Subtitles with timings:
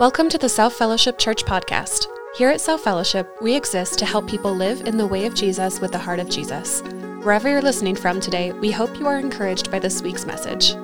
[0.00, 2.08] Welcome to the South Fellowship Church podcast.
[2.36, 5.80] Here at South Fellowship, we exist to help people live in the way of Jesus
[5.80, 6.80] with the heart of Jesus.
[7.22, 10.74] Wherever you're listening from today, we hope you are encouraged by this week's message.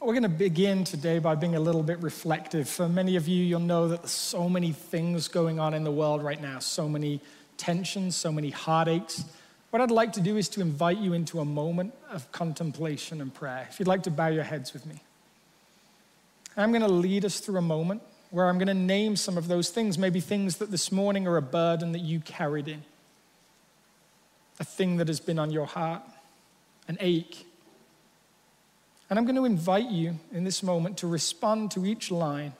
[0.00, 2.68] We're going to begin today by being a little bit reflective.
[2.68, 5.92] For many of you, you'll know that there's so many things going on in the
[5.92, 7.20] world right now, so many
[7.56, 9.24] tensions, so many heartaches.
[9.70, 13.32] What I'd like to do is to invite you into a moment of contemplation and
[13.34, 13.66] prayer.
[13.70, 15.02] If you'd like to bow your heads with me.
[16.56, 19.48] I'm going to lead us through a moment where I'm going to name some of
[19.48, 22.82] those things, maybe things that this morning are a burden that you carried in,
[24.58, 26.02] a thing that has been on your heart,
[26.88, 27.46] an ache.
[29.10, 32.54] And I'm going to invite you in this moment to respond to each line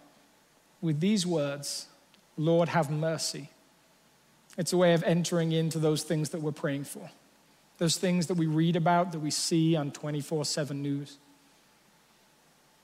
[0.80, 1.86] with these words
[2.38, 3.48] Lord, have mercy.
[4.56, 7.10] It's a way of entering into those things that we're praying for,
[7.78, 11.18] those things that we read about, that we see on 24 7 news,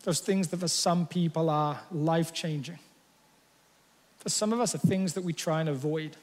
[0.04, 2.78] those things that for some people are life changing.
[4.18, 6.16] For some of us, are things that we try and avoid.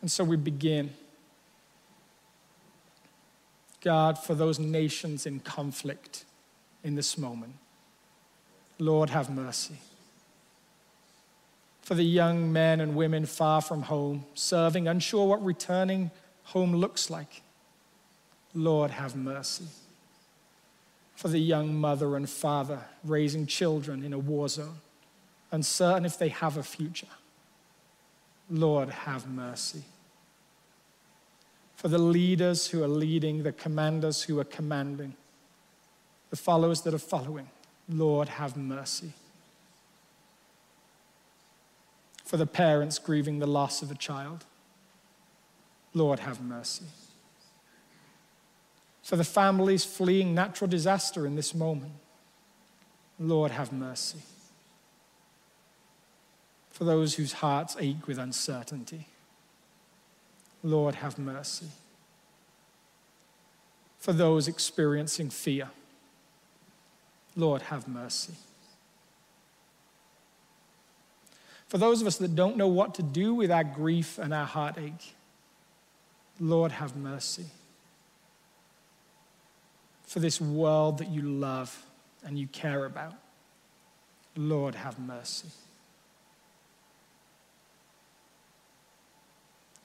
[0.00, 0.90] And so we begin.
[3.80, 6.24] God, for those nations in conflict
[6.82, 7.54] in this moment,
[8.78, 9.78] Lord, have mercy
[11.84, 16.10] for the young men and women far from home, serving, unsure what returning
[16.44, 17.42] home looks like.
[18.54, 19.66] Lord, have mercy.
[21.14, 24.80] For the young mother and father raising children in a war zone,
[25.52, 27.06] uncertain if they have a future.
[28.48, 29.82] Lord, have mercy.
[31.76, 35.14] For the leaders who are leading, the commanders who are commanding,
[36.30, 37.50] the followers that are following,
[37.90, 39.12] Lord, have mercy
[42.24, 44.44] for the parents grieving the loss of a child.
[45.92, 46.86] Lord, have mercy.
[49.02, 51.92] For the families fleeing natural disaster in this moment,
[53.18, 54.20] Lord, have mercy.
[56.70, 59.06] For those whose hearts ache with uncertainty,
[60.62, 61.68] Lord, have mercy.
[63.98, 65.68] For those experiencing fear,
[67.36, 68.34] Lord, have mercy.
[71.68, 74.46] For those of us that don't know what to do with our grief and our
[74.46, 75.14] heartache,
[76.40, 77.46] Lord, have mercy.
[80.04, 81.84] For this world that you love
[82.24, 83.14] and you care about,
[84.36, 85.48] Lord, have mercy.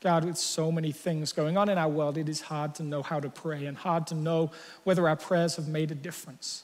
[0.01, 3.03] God, with so many things going on in our world, it is hard to know
[3.03, 4.51] how to pray and hard to know
[4.84, 6.63] whether our prayers have made a difference.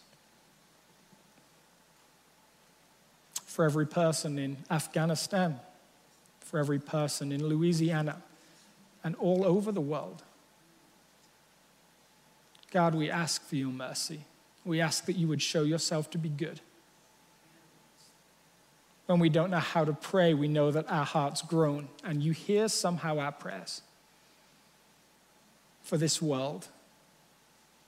[3.55, 5.57] For every person in Afghanistan,
[6.41, 8.21] for every person in Louisiana,
[9.01, 10.23] and all over the world.
[12.71, 14.25] God, we ask for your mercy.
[14.65, 16.59] We ask that you would show yourself to be good.
[19.05, 22.33] When we don't know how to pray, we know that our hearts groan, and you
[22.33, 23.81] hear somehow our prayers
[25.81, 26.67] for this world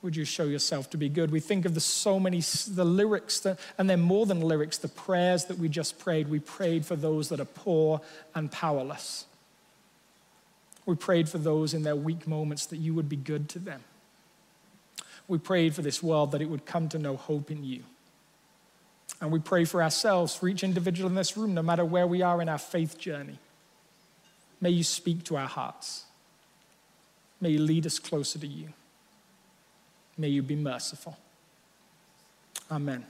[0.02, 1.30] would you show yourself to be good?
[1.30, 4.88] We think of the so many, the lyrics, that, and they're more than lyrics, the
[4.88, 6.28] prayers that we just prayed.
[6.28, 8.00] We prayed for those that are poor
[8.34, 9.26] and powerless.
[10.86, 13.82] We prayed for those in their weak moments that you would be good to them.
[15.26, 17.82] We prayed for this world that it would come to know hope in you.
[19.20, 22.22] And we pray for ourselves, for each individual in this room, no matter where we
[22.22, 23.38] are in our faith journey.
[24.60, 26.04] May you speak to our hearts.
[27.40, 28.68] May you lead us closer to you.
[30.18, 31.16] May you be merciful.
[32.70, 33.06] Amen.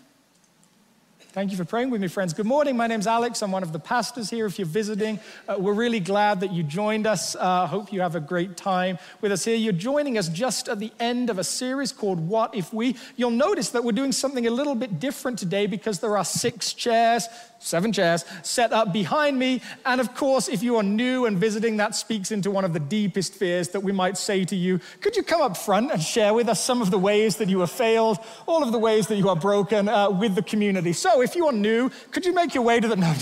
[1.32, 2.32] Thank you for praying with me, friends.
[2.32, 2.76] Good morning.
[2.76, 3.42] My name's Alex.
[3.42, 4.46] I'm one of the pastors here.
[4.46, 7.36] If you're visiting, uh, we're really glad that you joined us.
[7.36, 9.54] I uh, hope you have a great time with us here.
[9.54, 12.96] You're joining us just at the end of a series called What If We?
[13.16, 16.72] You'll notice that we're doing something a little bit different today because there are six
[16.72, 19.62] chairs, seven chairs set up behind me.
[19.84, 22.80] And of course, if you are new and visiting, that speaks into one of the
[22.80, 26.34] deepest fears that we might say to you Could you come up front and share
[26.34, 29.16] with us some of the ways that you have failed, all of the ways that
[29.16, 30.92] you are broken uh, with the community?
[30.92, 32.98] So if you are new, could you make your way to the.
[32.98, 33.14] No,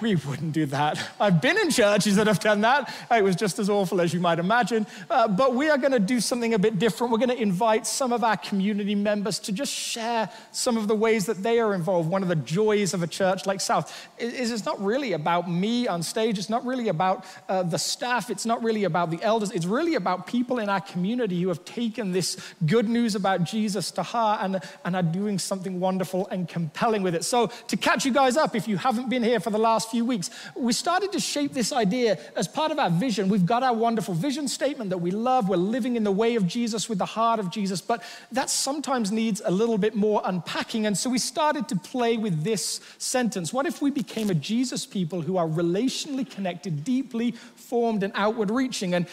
[0.00, 0.98] we wouldn't do that.
[1.20, 2.92] I've been in churches that have done that.
[3.10, 4.86] It was just as awful as you might imagine.
[5.10, 7.12] Uh, but we are going to do something a bit different.
[7.12, 10.94] We're going to invite some of our community members to just share some of the
[10.94, 12.08] ways that they are involved.
[12.08, 15.86] One of the joys of a church like South is it's not really about me
[15.86, 16.38] on stage.
[16.38, 18.30] It's not really about uh, the staff.
[18.30, 19.50] It's not really about the elders.
[19.50, 23.90] It's really about people in our community who have taken this good news about Jesus
[23.92, 27.24] to heart and, and are doing something wonderful and compelling with it.
[27.24, 30.04] So, to catch you guys up, if you haven't been here for the last few
[30.04, 33.28] weeks, we started to shape this idea as part of our vision.
[33.28, 35.48] We've got our wonderful vision statement that we love.
[35.48, 38.02] We're living in the way of Jesus with the heart of Jesus, but
[38.32, 40.86] that sometimes needs a little bit more unpacking.
[40.86, 44.86] And so we started to play with this sentence What if we became a Jesus
[44.86, 48.94] people who are relationally connected, deeply formed, and outward reaching?
[48.94, 49.06] And,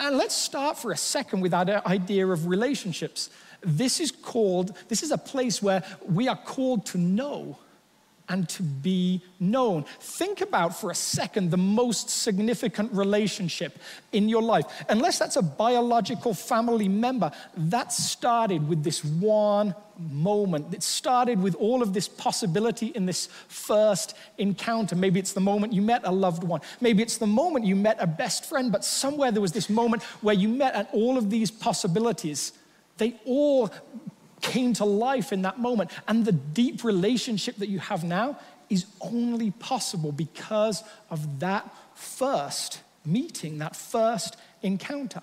[0.00, 3.30] and let's start for a second with that idea of relationships.
[3.60, 7.58] This is called, this is a place where we are called to know
[8.28, 9.84] and to be known.
[10.00, 13.78] Think about for a second the most significant relationship
[14.12, 14.66] in your life.
[14.88, 20.72] Unless that's a biological family member, that started with this one moment.
[20.72, 24.94] It started with all of this possibility in this first encounter.
[24.94, 26.60] Maybe it's the moment you met a loved one.
[26.80, 30.02] Maybe it's the moment you met a best friend, but somewhere there was this moment
[30.20, 32.52] where you met and all of these possibilities
[32.98, 33.70] they all
[34.40, 35.90] came to life in that moment.
[36.06, 38.38] And the deep relationship that you have now
[38.70, 45.22] is only possible because of that first meeting, that first encounter.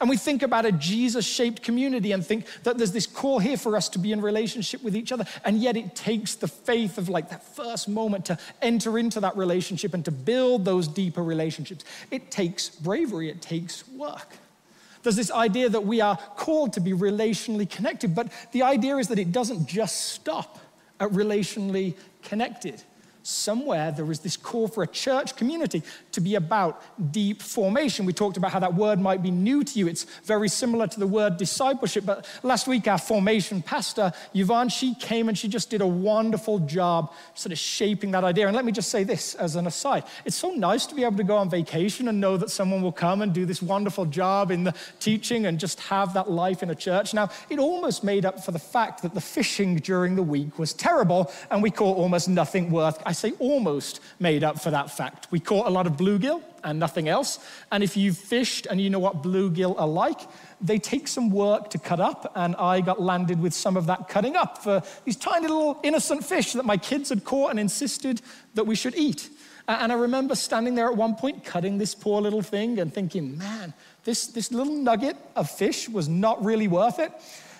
[0.00, 3.56] And we think about a Jesus shaped community and think that there's this call here
[3.56, 5.24] for us to be in relationship with each other.
[5.44, 9.36] And yet it takes the faith of like that first moment to enter into that
[9.36, 11.84] relationship and to build those deeper relationships.
[12.10, 14.36] It takes bravery, it takes work.
[15.06, 19.06] There's this idea that we are called to be relationally connected, but the idea is
[19.06, 20.58] that it doesn't just stop
[20.98, 21.94] at relationally
[22.24, 22.82] connected
[23.26, 25.82] somewhere there is this call for a church community
[26.12, 26.82] to be about
[27.12, 28.06] deep formation.
[28.06, 29.88] We talked about how that word might be new to you.
[29.88, 32.06] It's very similar to the word discipleship.
[32.06, 36.60] But last week, our formation pastor, Yvonne, she came and she just did a wonderful
[36.60, 38.46] job sort of shaping that idea.
[38.46, 41.16] And let me just say this as an aside it's so nice to be able
[41.16, 44.50] to go on vacation and know that someone will come and do this wonderful job
[44.50, 47.14] in the teaching and just have that life in a church.
[47.14, 50.72] Now, it almost made up for the fact that the fishing during the week was
[50.72, 53.02] terrible and we caught almost nothing worth.
[53.04, 55.28] I say almost made up for that fact.
[55.30, 57.38] We caught a lot of bluegill and nothing else.
[57.70, 60.20] And if you've fished and you know what bluegill are like,
[60.60, 64.08] they take some work to cut up, and I got landed with some of that
[64.08, 68.22] cutting up for these tiny little innocent fish that my kids had caught and insisted
[68.54, 69.28] that we should eat.
[69.68, 73.36] And I remember standing there at one point cutting this poor little thing and thinking,
[73.36, 73.74] man,
[74.04, 77.12] this, this little nugget of fish was not really worth it.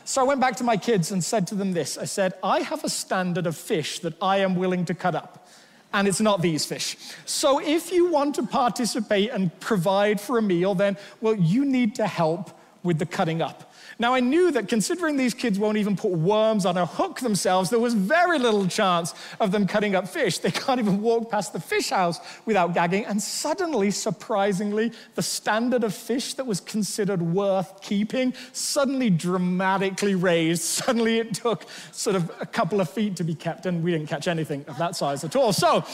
[0.05, 2.61] So I went back to my kids and said to them this I said, I
[2.61, 5.46] have a standard of fish that I am willing to cut up
[5.93, 6.97] and it's not these fish.
[7.25, 11.95] So if you want to participate and provide for a meal, then, well, you need
[11.97, 12.51] to help
[12.83, 13.73] with the cutting up.
[13.99, 17.71] Now, I knew that considering these kids won't even put worms on a hook themselves,
[17.71, 20.39] there was very little chance of them cutting up fish.
[20.39, 23.07] They can't even walk past the fish house without gagging.
[23.07, 30.63] And suddenly, surprisingly, the standard of fish that was considered worth keeping suddenly dramatically raised.
[30.63, 34.09] Suddenly, it took sort of a couple of feet to be kept, and we didn't
[34.09, 35.55] catch anything of that size at all.
[35.55, 35.85] So,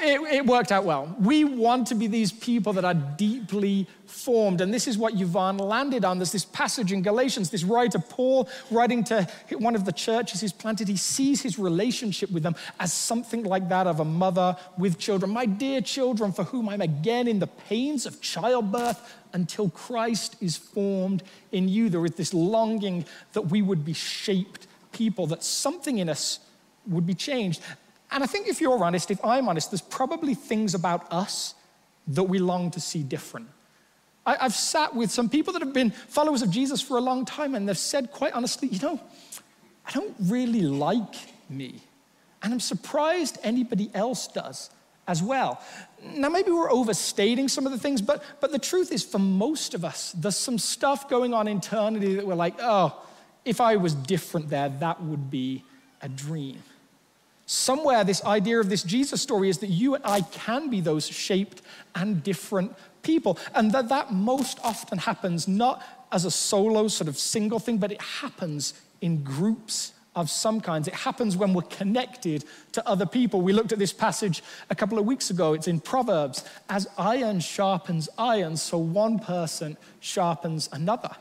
[0.00, 1.14] it, it, worked out well.
[1.20, 4.60] We want to be these people that are deeply formed.
[4.60, 6.18] And this is what Yvonne landed on.
[6.18, 9.28] There's this passage in Galatians, this writer, Paul, writing to
[9.58, 10.88] one of the churches he's planted.
[10.88, 15.30] He sees his relationship with them as something like that of a mother with children.
[15.30, 20.56] My dear children, for whom I'm again in the pains of childbirth until Christ is
[20.56, 21.22] formed
[21.52, 21.88] in you.
[21.88, 26.40] There is this longing that we would be shaped people, that something in us
[26.86, 27.60] would be changed.
[28.10, 31.54] And I think if you're honest, if I'm honest, there's probably things about us
[32.08, 33.48] that we long to see different.
[34.24, 37.24] I, have sat with some people that have been followers of Jesus for a long
[37.24, 39.00] time, and they've said quite honestly, you know,
[39.86, 41.14] I don't really like
[41.48, 41.80] me.
[42.42, 44.70] And I'm surprised anybody else does
[45.06, 45.60] as well.
[46.02, 49.74] Now, maybe we're overstating some of the things, but, but the truth is, for most
[49.74, 52.94] of us, there's some stuff going on internally that we're like, oh,
[53.44, 55.64] if I was different there, that would be
[56.02, 56.62] a dream.
[57.50, 61.06] Somewhere, this idea of this Jesus story is that you and I can be those
[61.06, 61.62] shaped
[61.94, 63.38] and different people.
[63.54, 67.90] And that that most often happens not as a solo, sort of single thing, but
[67.90, 70.88] it happens in groups of some kinds.
[70.88, 73.40] It happens when we're connected to other people.
[73.40, 75.54] We looked at this passage a couple of weeks ago.
[75.54, 76.44] It's in Proverbs.
[76.68, 81.16] As iron sharpens iron, so one person sharpens another.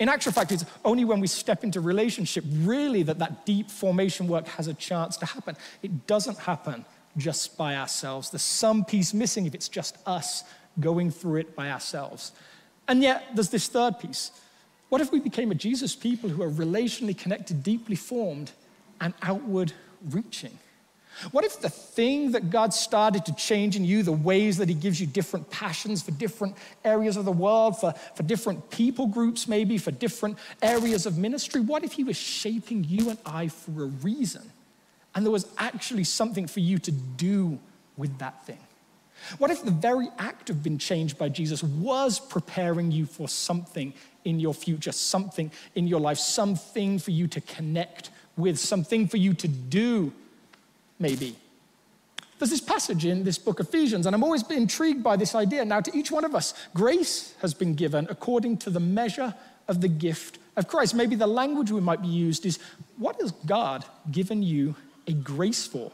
[0.00, 4.26] In actual fact, it's only when we step into relationship really that that deep formation
[4.26, 5.56] work has a chance to happen.
[5.82, 6.86] It doesn't happen
[7.18, 8.30] just by ourselves.
[8.30, 10.42] There's some piece missing if it's just us
[10.80, 12.32] going through it by ourselves.
[12.88, 14.30] And yet, there's this third piece.
[14.88, 18.52] What if we became a Jesus people who are relationally connected, deeply formed,
[19.02, 19.72] and outward
[20.08, 20.58] reaching?
[21.32, 24.74] What if the thing that God started to change in you, the ways that He
[24.74, 29.46] gives you different passions for different areas of the world, for, for different people groups,
[29.46, 33.82] maybe for different areas of ministry, what if He was shaping you and I for
[33.82, 34.50] a reason?
[35.14, 37.58] And there was actually something for you to do
[38.00, 38.58] with that thing?
[39.38, 43.92] What if the very act of being changed by Jesus was preparing you for something
[44.24, 49.18] in your future, something in your life, something for you to connect with, something for
[49.18, 50.12] you to do,
[51.00, 51.34] maybe?
[52.38, 55.64] There's this passage in this book, Ephesians, and I'm always intrigued by this idea.
[55.64, 59.34] Now, to each one of us, grace has been given according to the measure
[59.68, 60.94] of the gift of Christ.
[60.94, 62.58] Maybe the language we might be used is
[62.96, 64.74] what has God given you
[65.06, 65.92] a grace for?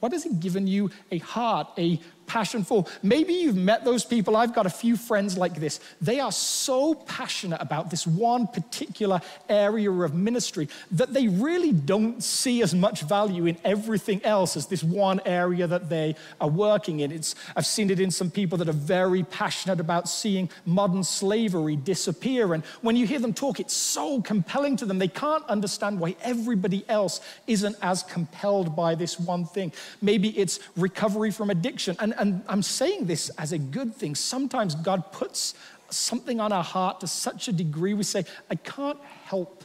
[0.00, 2.84] What has He given you a heart, a passion for?
[3.02, 4.36] Maybe you've met those people.
[4.36, 5.80] I've got a few friends like this.
[6.00, 12.22] They are so passionate about this one particular area of ministry that they really don't
[12.22, 17.00] see as much value in everything else as this one area that they are working
[17.00, 17.12] in.
[17.12, 21.76] It's, I've seen it in some people that are very passionate about seeing modern slavery
[21.76, 22.54] disappear.
[22.54, 24.98] And when you hear them talk, it's so compelling to them.
[24.98, 29.72] They can't understand why everybody else isn't as compelled by this one thing.
[30.02, 31.96] Maybe it's recovery from addiction.
[31.98, 34.14] And and I'm saying this as a good thing.
[34.14, 35.54] Sometimes God puts
[35.90, 39.64] something on our heart to such a degree we say, I can't help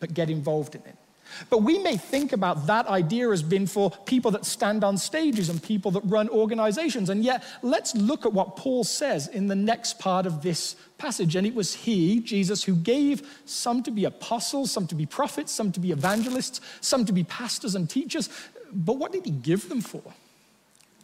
[0.00, 0.96] but get involved in it.
[1.50, 5.48] But we may think about that idea as being for people that stand on stages
[5.50, 7.10] and people that run organizations.
[7.10, 11.36] And yet, let's look at what Paul says in the next part of this passage.
[11.36, 15.52] And it was he, Jesus, who gave some to be apostles, some to be prophets,
[15.52, 18.30] some to be evangelists, some to be pastors and teachers.
[18.72, 20.02] But what did he give them for?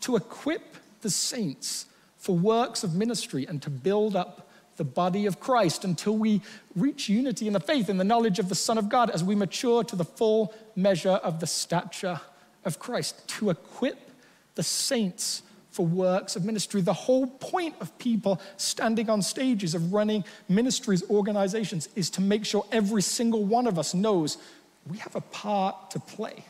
[0.04, 5.40] To equip the saints for works of ministry and to build up the body of
[5.40, 6.40] Christ until we
[6.74, 9.34] reach unity in the faith and the knowledge of the Son of God as we
[9.34, 12.20] mature to the full measure of the stature
[12.64, 14.10] of Christ, to equip
[14.56, 16.80] the saints for works of ministry.
[16.80, 22.44] The whole point of people standing on stages, of running ministries, organizations, is to make
[22.44, 24.38] sure every single one of us knows
[24.86, 26.44] we have a part to play.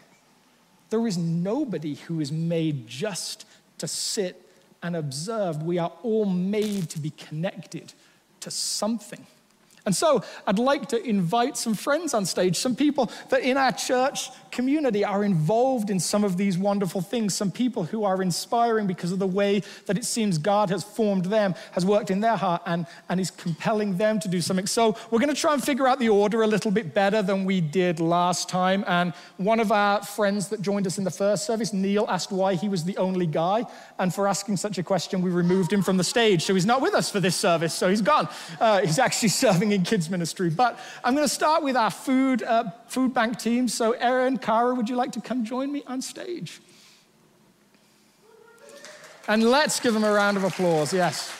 [0.94, 3.46] There is nobody who is made just
[3.78, 4.48] to sit
[4.80, 5.60] and observe.
[5.60, 7.92] We are all made to be connected
[8.38, 9.26] to something.
[9.86, 13.72] And so I'd like to invite some friends on stage, some people that in our
[13.72, 18.86] church community are involved in some of these wonderful things, some people who are inspiring
[18.86, 22.36] because of the way that it seems God has formed them, has worked in their
[22.36, 24.66] heart, and, and is compelling them to do something.
[24.66, 27.44] So we're going to try and figure out the order a little bit better than
[27.44, 28.84] we did last time.
[28.86, 32.54] And one of our friends that joined us in the first service, Neil, asked why
[32.54, 33.64] he was the only guy.
[33.98, 36.42] And for asking such a question, we removed him from the stage.
[36.44, 38.28] So he's not with us for this service, so he's gone.
[38.58, 40.50] Uh, he's actually serving in kids' ministry.
[40.50, 43.68] But I'm going to start with our food, uh, food bank team.
[43.68, 46.60] So, Erin, Kara, would you like to come join me on stage?
[49.26, 51.32] And let's give them a round of applause, yes.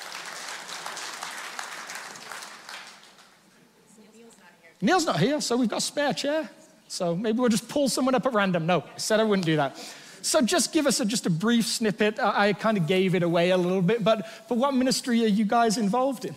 [4.81, 6.49] Neil's not here, so we've got a spare chair.
[6.89, 8.67] So maybe we'll just pull someone up at random.
[8.67, 9.77] No, I said I wouldn't do that.
[10.23, 12.19] So just give us a, just a brief snippet.
[12.19, 15.29] I, I kind of gave it away a little bit, but, but what ministry are
[15.29, 16.35] you guys involved in?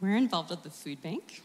[0.00, 1.42] We're involved with the food bank.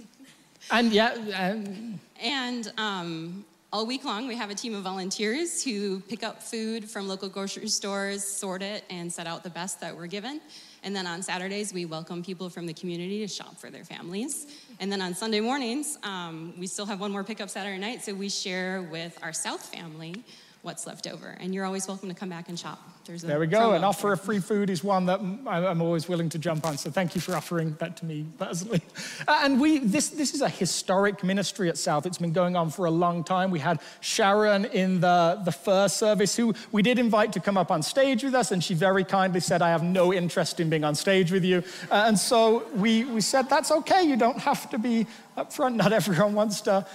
[0.70, 1.14] and yeah.
[1.14, 6.42] And, and um, all week long, we have a team of volunteers who pick up
[6.42, 10.40] food from local grocery stores, sort it, and set out the best that we're given.
[10.82, 14.46] And then on Saturdays, we welcome people from the community to shop for their families.
[14.80, 18.14] And then on Sunday mornings, um, we still have one more pickup Saturday night, so
[18.14, 20.22] we share with our South family
[20.62, 21.36] what's left over.
[21.40, 22.80] And you're always welcome to come back and shop.
[23.04, 23.72] There's there we go.
[23.72, 26.78] An offer of free food is one that I'm always willing to jump on.
[26.78, 28.80] So thank you for offering that to me personally.
[29.28, 32.06] Uh, and we, this, this is a historic ministry at South.
[32.06, 33.50] It's been going on for a long time.
[33.50, 37.70] We had Sharon in the, the first service, who we did invite to come up
[37.70, 40.82] on stage with us, and she very kindly said, I have no interest in being
[40.82, 41.62] on stage with you.
[41.90, 44.02] Uh, and so we, we said, that's okay.
[44.02, 45.76] You don't have to be up front.
[45.76, 46.86] Not everyone wants to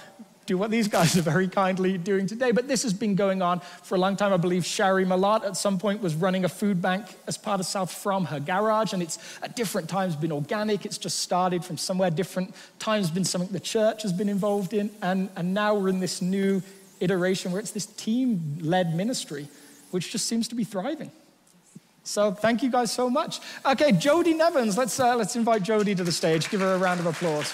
[0.47, 2.51] do what these guys are very kindly doing today.
[2.51, 4.33] But this has been going on for a long time.
[4.33, 7.65] I believe Shari Malat at some point was running a food bank as part of
[7.65, 10.85] South from her garage, and it's at different times been organic.
[10.85, 14.89] It's just started from somewhere different times, been something the church has been involved in,
[15.01, 16.63] and, and now we're in this new
[16.99, 19.47] iteration where it's this team led ministry,
[19.91, 21.11] which just seems to be thriving.
[22.03, 23.41] So thank you guys so much.
[23.65, 26.49] Okay, Jody Nevins, let's, uh, let's invite Jody to the stage.
[26.49, 27.53] Give her a round of applause.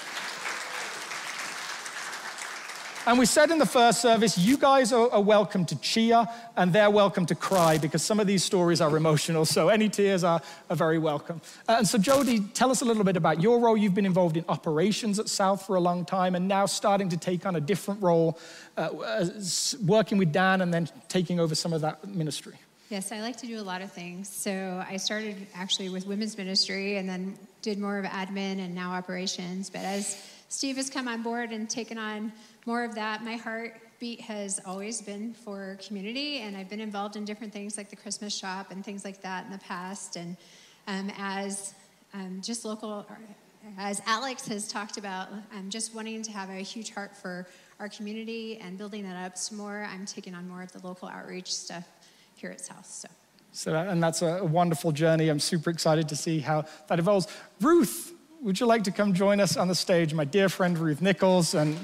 [3.06, 6.72] And we said in the first service, you guys are, are, welcome to cheer and
[6.72, 9.44] they're welcome to cry because some of these stories are emotional.
[9.44, 11.42] So any tears are, are very welcome.
[11.68, 13.76] Uh, and so, Jody, tell us a little bit about your role.
[13.76, 17.18] You've been involved in operations at South for a long time and now starting to
[17.18, 18.40] take on a different role,
[18.78, 18.90] uh,
[19.86, 22.56] working with Dan and then taking over some of that ministry.
[22.88, 24.30] Yes, I like to do a lot of things.
[24.30, 28.94] So I started actually with women's ministry and then did more of admin and now
[28.94, 29.70] operations.
[29.70, 32.32] But as Steve has come on board and taken on
[32.66, 33.24] more of that.
[33.24, 37.90] My heartbeat has always been for community, and I've been involved in different things like
[37.90, 40.16] the Christmas shop and things like that in the past.
[40.16, 40.38] And
[40.88, 41.74] um, as
[42.14, 43.06] um, just local,
[43.78, 47.48] as Alex has talked about, I'm just wanting to have a huge heart for
[47.80, 49.88] our community and building that up some more.
[49.92, 51.88] I'm taking on more of the local outreach stuff
[52.36, 52.86] here at South.
[52.86, 53.08] So.
[53.56, 55.30] So, and that's a wonderful journey.
[55.30, 57.28] I'm super excited to see how that evolves.
[57.62, 60.12] Ruth, would you like to come join us on the stage?
[60.12, 61.78] My dear friend Ruth Nichols and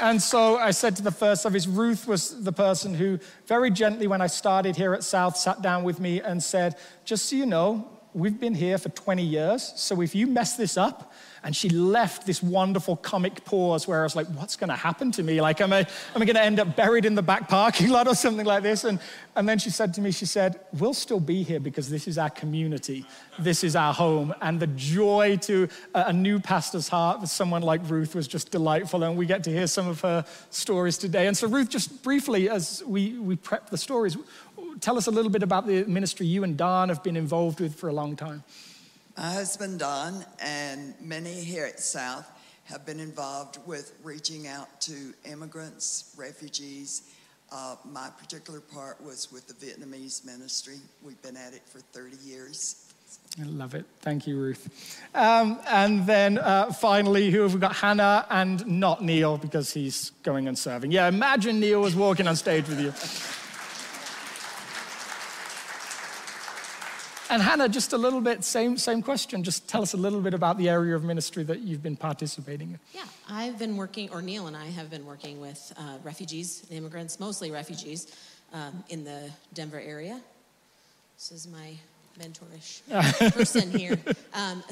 [0.00, 4.06] And so I said to the first service, Ruth was the person who very gently,
[4.06, 7.46] when I started here at South, sat down with me and said, Just so you
[7.46, 9.72] know, we've been here for 20 years.
[9.76, 11.12] So if you mess this up,
[11.44, 15.12] and she left this wonderful comic pause where I was like, what's going to happen
[15.12, 15.42] to me?
[15.42, 18.08] Like, am I, am I going to end up buried in the back parking lot
[18.08, 18.82] or something like this?
[18.84, 18.98] And,
[19.36, 22.16] and then she said to me, she said, we'll still be here because this is
[22.16, 23.04] our community.
[23.38, 24.34] This is our home.
[24.40, 28.50] And the joy to a, a new pastor's heart with someone like Ruth was just
[28.50, 29.02] delightful.
[29.04, 31.26] And we get to hear some of her stories today.
[31.26, 34.16] And so, Ruth, just briefly, as we, we prep the stories,
[34.80, 37.74] tell us a little bit about the ministry you and Don have been involved with
[37.74, 38.44] for a long time.
[39.16, 42.28] My husband Don and many here at South
[42.64, 47.14] have been involved with reaching out to immigrants, refugees.
[47.52, 50.78] Uh, my particular part was with the Vietnamese ministry.
[51.00, 52.92] We've been at it for 30 years.
[53.40, 53.84] I love it.
[54.00, 55.00] Thank you, Ruth.
[55.14, 57.76] Um, and then uh, finally, who have we got?
[57.76, 60.90] Hannah and not Neil because he's going and serving.
[60.90, 62.92] Yeah, imagine Neil was walking on stage with you.
[67.30, 69.42] And Hannah, just a little bit, same, same question.
[69.42, 72.72] Just tell us a little bit about the area of ministry that you've been participating
[72.72, 72.78] in.
[72.92, 77.18] Yeah, I've been working, or Neil and I have been working with uh, refugees, immigrants,
[77.18, 78.14] mostly refugees,
[78.52, 80.20] um, in the Denver area.
[81.16, 81.74] This is my
[82.20, 82.82] mentorish
[83.34, 83.98] person here.
[84.34, 84.62] Um,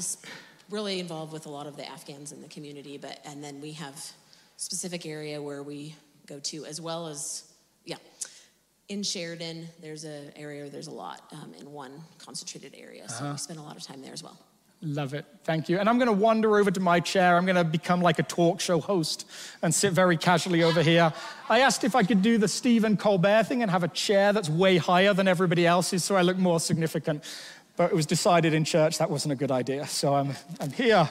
[0.71, 3.73] really involved with a lot of the Afghans in the community, but and then we
[3.73, 4.13] have
[4.57, 5.95] specific area where we
[6.27, 7.45] go to, as well as
[7.85, 7.97] yeah
[8.89, 13.09] in Sheridan, there's an area, there's a lot um, in one concentrated area.
[13.09, 13.33] So uh-huh.
[13.33, 14.39] we spend a lot of time there as well.
[14.85, 15.25] Love it.
[15.45, 15.79] Thank you.
[15.79, 17.37] And I'm going to wander over to my chair.
[17.37, 19.27] I'm going to become like a talk show host
[19.63, 21.13] and sit very casually over here.
[21.49, 24.51] I asked if I could do the Stephen Colbert thing and have a chair that's
[24.51, 27.23] way higher than everybody else's so I look more significant.
[27.77, 29.87] But it was decided in church that wasn't a good idea.
[29.87, 31.09] So I'm, I'm here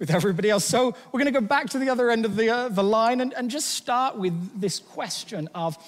[0.00, 0.64] with everybody else.
[0.64, 3.20] So we're going to go back to the other end of the, uh, the line
[3.20, 5.78] and, and just start with this question of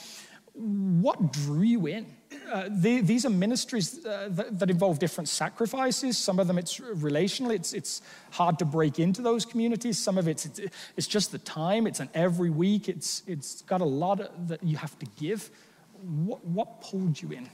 [0.59, 2.07] what drew you in?
[2.51, 6.19] Uh, the, these are ministries uh, that, that, involve different sacrifices.
[6.19, 7.53] Some of them it's relational.
[7.53, 9.99] It's, it's hard to break into those communities.
[9.99, 10.61] Some of it's, it's,
[10.97, 11.87] it's just the time.
[11.87, 12.89] It's an every week.
[12.89, 15.51] It's, it's got a lot of, that you have to give.
[16.03, 17.49] What, what pulled you in?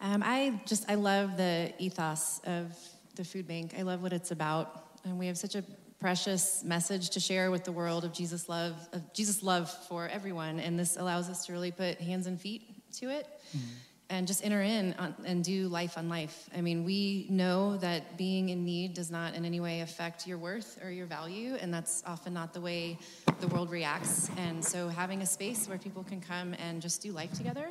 [0.00, 2.76] Um, I just, I love the ethos of
[3.16, 3.74] the food bank.
[3.76, 4.84] I love what it's about.
[5.04, 5.64] And we have such a
[5.98, 10.60] precious message to share with the world of Jesus love, of Jesus love for everyone.
[10.60, 12.62] And this allows us to really put hands and feet
[12.94, 13.26] to it.
[13.56, 13.66] Mm-hmm.
[14.10, 16.48] And just enter in on, and do life on life.
[16.56, 20.38] I mean, we know that being in need does not in any way affect your
[20.38, 22.96] worth or your value, and that's often not the way
[23.40, 24.30] the world reacts.
[24.38, 27.70] And so, having a space where people can come and just do life together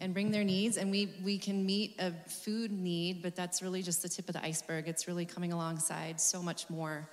[0.00, 3.82] and bring their needs, and we, we can meet a food need, but that's really
[3.82, 4.86] just the tip of the iceberg.
[4.86, 7.08] It's really coming alongside so much more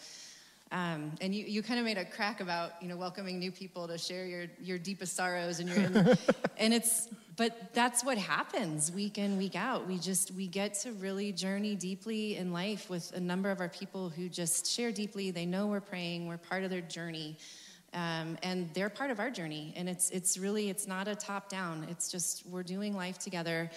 [0.72, 3.88] um, and you, you kind of made a crack about you know welcoming new people
[3.88, 6.18] to share your, your deepest sorrows and your and,
[6.58, 9.88] and it's but that's what happens week in week out.
[9.88, 13.70] We just we get to really journey deeply in life with a number of our
[13.70, 15.32] people who just share deeply.
[15.32, 16.28] They know we're praying.
[16.28, 17.38] We're part of their journey
[17.94, 19.74] um, and they're part of our journey.
[19.76, 21.88] And it's it's really it's not a top down.
[21.90, 23.70] It's just we're doing life together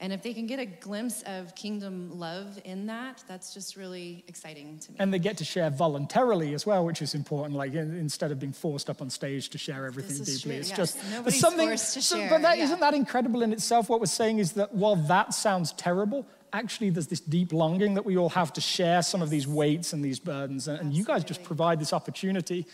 [0.00, 4.24] and if they can get a glimpse of kingdom love in that, that's just really
[4.28, 4.96] exciting to me.
[5.00, 7.56] And they get to share voluntarily as well, which is important.
[7.56, 10.76] Like instead of being forced up on stage to share everything deeply, true, it's yes.
[10.76, 11.68] just Nobody's something.
[11.68, 12.30] Forced to share.
[12.30, 12.68] But that, yeah.
[12.68, 13.88] not that incredible in itself?
[13.88, 18.06] What we're saying is that while that sounds terrible, actually there's this deep longing that
[18.06, 20.68] we all have to share some of these weights and these burdens.
[20.68, 22.66] And, and you guys just provide this opportunity,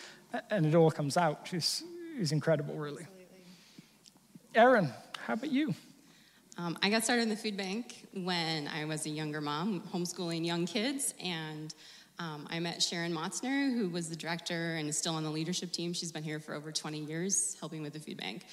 [0.50, 1.84] and it all comes out, which is,
[2.18, 3.04] is incredible, really.
[3.04, 3.38] Absolutely.
[4.54, 4.92] Erin,
[5.26, 5.74] how about you?
[6.56, 10.46] Um, I got started in the food bank when I was a younger mom, homeschooling
[10.46, 11.74] young kids, and
[12.20, 15.72] um, I met Sharon Motzner, who was the director and is still on the leadership
[15.72, 15.92] team.
[15.92, 18.46] She's been here for over 20 years, helping with the food bank.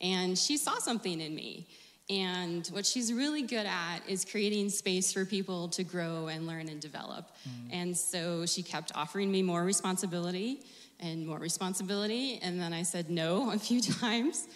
[0.00, 1.66] And she saw something in me.
[2.08, 6.68] And what she's really good at is creating space for people to grow and learn
[6.68, 7.32] and develop.
[7.46, 7.68] Mm.
[7.72, 10.60] And so she kept offering me more responsibility
[11.00, 12.38] and more responsibility.
[12.40, 14.46] And then I said no a few times.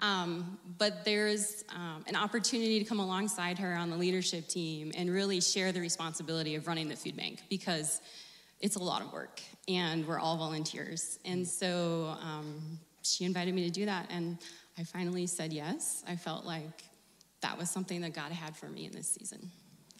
[0.00, 5.10] Um, but there's um, an opportunity to come alongside her on the leadership team and
[5.10, 8.00] really share the responsibility of running the food bank because
[8.60, 11.18] it's a lot of work and we're all volunteers.
[11.24, 14.38] And so um, she invited me to do that, and
[14.78, 16.02] I finally said yes.
[16.08, 16.84] I felt like
[17.42, 19.50] that was something that God had for me in this season.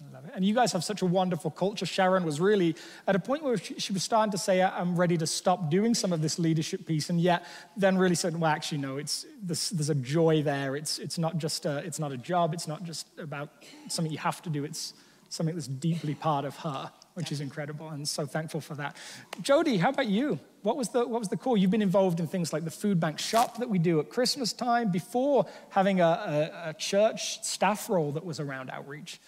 [0.08, 0.32] I love it.
[0.34, 1.86] And you guys have such a wonderful culture.
[1.86, 5.16] Sharon was really at a point where she, she, was starting to say, I'm ready
[5.18, 7.10] to stop doing some of this leadership piece.
[7.10, 7.44] And yet
[7.76, 10.76] then really said, well, actually, no, it's, there's, there's a joy there.
[10.76, 12.54] It's, it's, not just a, it's not a job.
[12.54, 13.50] It's not just about
[13.88, 14.64] something you have to do.
[14.64, 14.94] It's
[15.28, 17.88] something that's deeply part of her, which is incredible.
[17.88, 18.96] And so thankful for that.
[19.42, 20.38] Jody, how about you?
[20.62, 21.56] What was, the, what was the call?
[21.56, 24.52] You've been involved in things like the food bank shop that we do at Christmas
[24.52, 29.20] time before having a, a, a church staff role that was around outreach.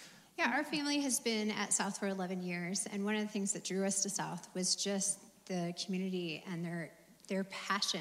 [0.42, 3.52] Yeah, our family has been at South for 11 years, and one of the things
[3.52, 6.90] that drew us to South was just the community and their,
[7.28, 8.00] their passion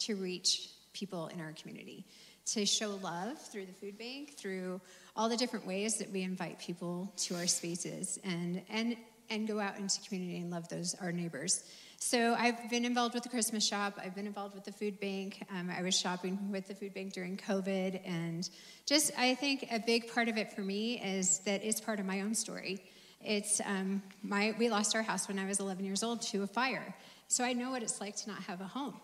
[0.00, 2.04] to reach people in our community,
[2.46, 4.80] to show love through the food bank, through
[5.14, 8.96] all the different ways that we invite people to our spaces, and, and,
[9.30, 11.62] and go out into community and love those our neighbors.
[12.08, 13.98] So I've been involved with the Christmas shop.
[14.00, 15.44] I've been involved with the food bank.
[15.50, 18.48] Um, I was shopping with the food bank during COVID, and
[18.86, 22.06] just I think a big part of it for me is that it's part of
[22.06, 22.78] my own story.
[23.20, 26.46] It's um, my we lost our house when I was 11 years old to a
[26.46, 26.94] fire,
[27.26, 28.94] so I know what it's like to not have a home,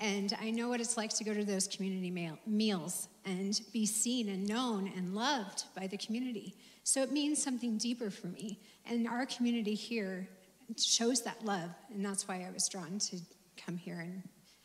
[0.00, 3.84] and I know what it's like to go to those community meal, meals and be
[3.84, 6.54] seen and known and loved by the community.
[6.84, 10.30] So it means something deeper for me, and our community here
[10.78, 13.18] shows that love, and that's why I was drawn to
[13.64, 14.22] come here and,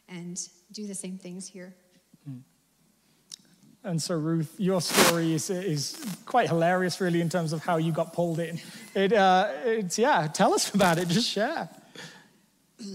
[0.09, 0.39] and
[0.71, 1.75] do the same things here.
[2.25, 2.37] Hmm.
[3.83, 7.91] And so, Ruth, your story is, is quite hilarious, really, in terms of how you
[7.91, 8.59] got pulled in.
[8.93, 11.69] It, uh, it's, yeah, tell us about it, just share.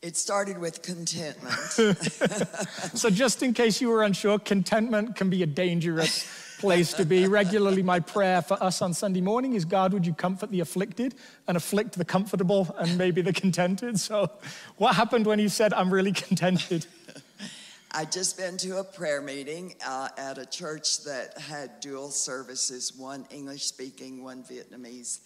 [0.00, 1.52] It started with contentment.
[2.96, 6.24] so, just in case you were unsure, contentment can be a dangerous
[6.58, 7.26] place to be.
[7.26, 11.14] Regularly, my prayer for us on Sunday morning is God, would you comfort the afflicted
[11.46, 13.98] and afflict the comfortable and maybe the contented?
[13.98, 14.30] So,
[14.76, 16.86] what happened when you said, I'm really contented?
[17.90, 22.94] I just been to a prayer meeting uh, at a church that had dual services,
[22.94, 25.20] one English speaking, one Vietnamese.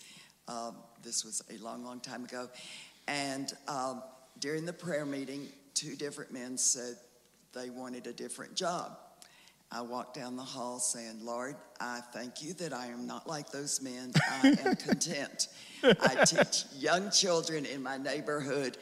[0.47, 2.49] Um, this was a long, long time ago.
[3.09, 4.03] And um,
[4.39, 6.97] during the prayer meeting, two different men said
[7.53, 8.97] they wanted a different job.
[9.75, 13.51] I walked down the hall saying, Lord, I thank you that I am not like
[13.51, 14.13] those men.
[14.31, 15.49] I am content.
[15.83, 18.77] I teach young children in my neighborhood.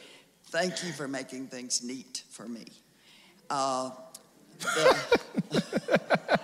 [0.46, 2.64] Thank you for making things neat for me.
[3.48, 3.90] Uh,
[4.58, 5.62] the,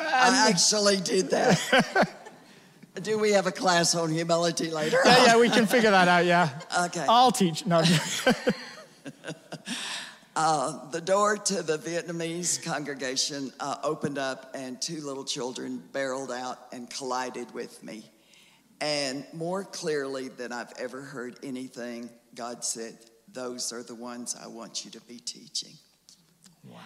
[0.00, 2.10] I actually did that.
[3.02, 4.98] Do we have a class on humility later?
[5.04, 6.50] Yeah, yeah, we can figure that out, yeah.
[6.84, 7.06] Okay.
[7.08, 7.64] I'll teach.
[7.64, 7.82] No.
[10.36, 16.32] Uh, the door to the Vietnamese congregation uh, opened up, and two little children barreled
[16.32, 18.10] out and collided with me.
[18.80, 22.98] And more clearly than I've ever heard anything, God said,
[23.32, 25.74] Those are the ones I want you to be teaching.
[26.64, 26.80] Wow.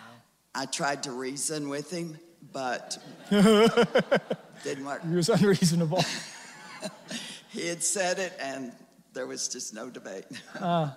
[0.55, 2.19] I tried to reason with him,
[2.53, 2.99] but
[3.31, 5.03] didn't work.
[5.09, 6.05] He was unreasonable.
[7.49, 8.73] he had said it, and
[9.15, 10.27] there was just no debate.
[10.61, 10.91] Uh.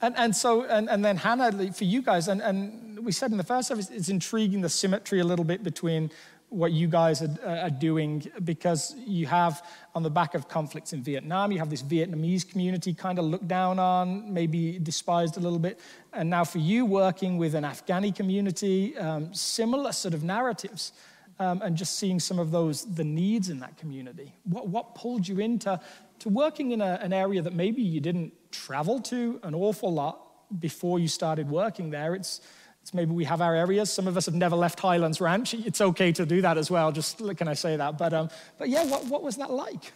[0.00, 3.36] And, and so, and, and then Hannah, for you guys, and, and we said in
[3.36, 6.10] the first service, it's intriguing the symmetry a little bit between
[6.54, 11.02] what you guys are, are, doing because you have on the back of conflicts in
[11.02, 15.58] Vietnam, you have this Vietnamese community kind of looked down on, maybe despised a little
[15.58, 15.80] bit.
[16.12, 20.92] And now for you working with an Afghani community, um, similar sort of narratives.
[21.40, 24.32] Um, and just seeing some of those, the needs in that community.
[24.44, 25.80] What, what pulled you into
[26.24, 30.18] to working in a, an area that maybe you didn't travel to an awful lot
[30.58, 32.14] before you started working there.
[32.14, 32.40] It's,
[32.80, 33.92] it's maybe we have our areas.
[33.92, 35.52] Some of us have never left Highlands Ranch.
[35.52, 36.92] It's okay to do that as well.
[36.92, 37.98] Just can I say that?
[37.98, 39.92] But, um, but yeah, what, what was that like?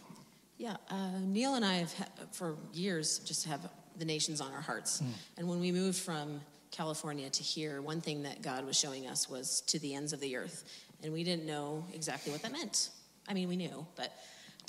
[0.59, 4.61] Yeah, uh, Neil and I have ha- for years just have the nations on our
[4.61, 5.01] hearts.
[5.01, 5.07] Mm.
[5.39, 9.27] And when we moved from California to here, one thing that God was showing us
[9.27, 10.63] was to the ends of the earth.
[11.01, 12.91] And we didn't know exactly what that meant.
[13.27, 14.13] I mean, we knew, but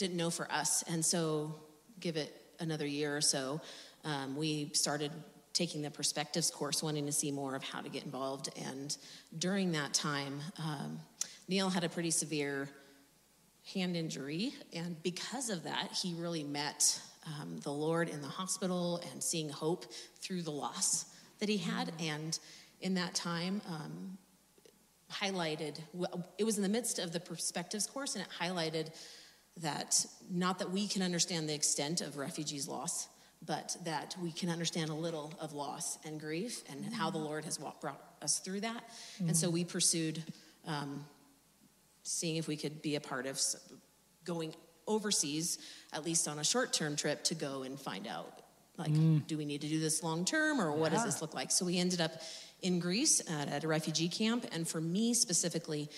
[0.00, 0.82] didn't know for us.
[0.88, 1.54] And so,
[2.00, 3.60] give it another year or so,
[4.04, 5.12] um, we started
[5.52, 8.48] taking the perspectives course, wanting to see more of how to get involved.
[8.56, 8.96] And
[9.38, 11.00] during that time, um,
[11.48, 12.68] Neil had a pretty severe
[13.74, 19.02] hand injury, and because of that, he really met um, the Lord in the hospital
[19.12, 19.84] and seeing hope
[20.20, 21.04] through the loss
[21.40, 21.88] that he had.
[21.88, 22.10] Mm-hmm.
[22.10, 22.38] And
[22.80, 24.16] in that time, um,
[25.12, 25.78] highlighted,
[26.38, 28.90] it was in the midst of the perspectives course, and it highlighted
[29.58, 33.08] that not that we can understand the extent of refugees' loss,
[33.44, 37.44] but that we can understand a little of loss and grief and how the Lord
[37.44, 38.84] has brought us through that.
[39.18, 40.22] And so we pursued
[40.66, 41.04] um,
[42.02, 43.40] seeing if we could be a part of
[44.24, 44.54] going
[44.86, 45.58] overseas,
[45.92, 48.42] at least on a short term trip, to go and find out
[48.76, 51.50] like, do we need to do this long term or what does this look like?
[51.50, 52.12] So we ended up
[52.62, 54.46] in Greece at, at a refugee camp.
[54.52, 55.90] And for me specifically,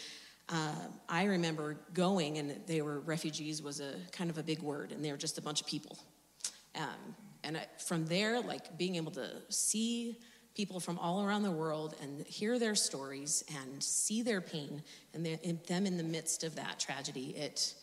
[0.52, 0.74] uh,
[1.08, 5.02] I remember going, and they were refugees was a kind of a big word, and
[5.02, 5.96] they were just a bunch of people.
[6.76, 10.18] Um, and I, from there, like being able to see
[10.54, 14.82] people from all around the world and hear their stories and see their pain
[15.14, 17.74] and the, in them in the midst of that tragedy, it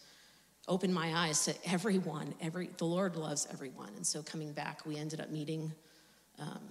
[0.67, 2.35] opened my eyes to everyone.
[2.39, 5.73] Every the Lord loves everyone, and so coming back, we ended up meeting
[6.37, 6.61] um,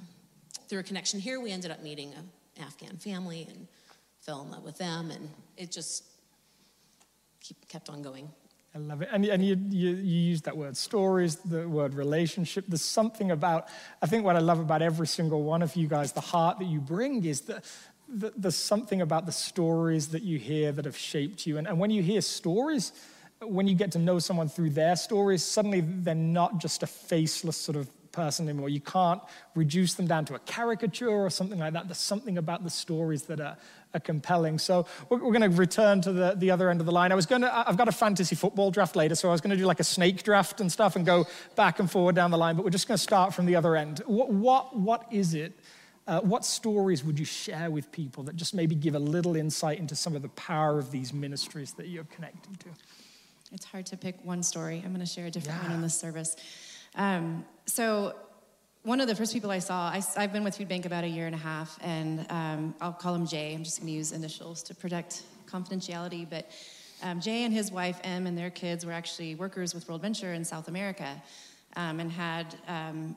[0.69, 1.41] through a connection here.
[1.41, 2.31] We ended up meeting an
[2.65, 3.67] Afghan family and
[4.29, 6.05] fell in love with them, and it just
[7.41, 8.29] keep, kept on going.
[8.75, 9.09] I love it.
[9.11, 12.67] And, and you, you, you use that word stories, the word relationship.
[12.69, 13.69] There's something about,
[14.03, 16.67] I think what I love about every single one of you guys, the heart that
[16.67, 17.65] you bring is that,
[18.11, 21.57] that there's something about the stories that you hear that have shaped you.
[21.57, 22.93] And, and when you hear stories,
[23.41, 27.57] when you get to know someone through their stories, suddenly they're not just a faceless
[27.57, 28.69] sort of person anymore.
[28.69, 29.23] You can't
[29.55, 31.89] reduce them down to a caricature or something like that.
[31.89, 33.57] There's something about the stories that are,
[33.95, 34.59] are compelling.
[34.59, 37.11] So we're, we're going to return to the, the other end of the line.
[37.13, 39.51] I was going to, I've got a fantasy football draft later, so I was going
[39.51, 42.39] to do like a snake draft and stuff and go back and forward down the
[42.39, 44.03] line, but we're just going to start from the other end.
[44.07, 45.53] What, what, what is it?
[46.07, 49.79] Uh, what stories would you share with people that just maybe give a little insight
[49.79, 52.69] into some of the power of these ministries that you're connecting to?
[53.53, 54.83] It's hard to pick one story.
[54.85, 55.77] I'm going to share a different one Yeah.
[55.77, 56.37] in this service.
[56.95, 58.15] Um, so,
[58.89, 61.09] one of the first people I saw, I, have been with Food Bank about a
[61.09, 63.53] year and a half, and um, I'll call him Jay.
[63.55, 66.27] I'm just going to use initials to protect confidentiality.
[66.29, 66.51] But
[67.03, 70.43] um, Jay and his wife, Em, and their kids were actually workers with WorldVenture in
[70.43, 71.23] South America
[71.77, 73.15] um, and had um,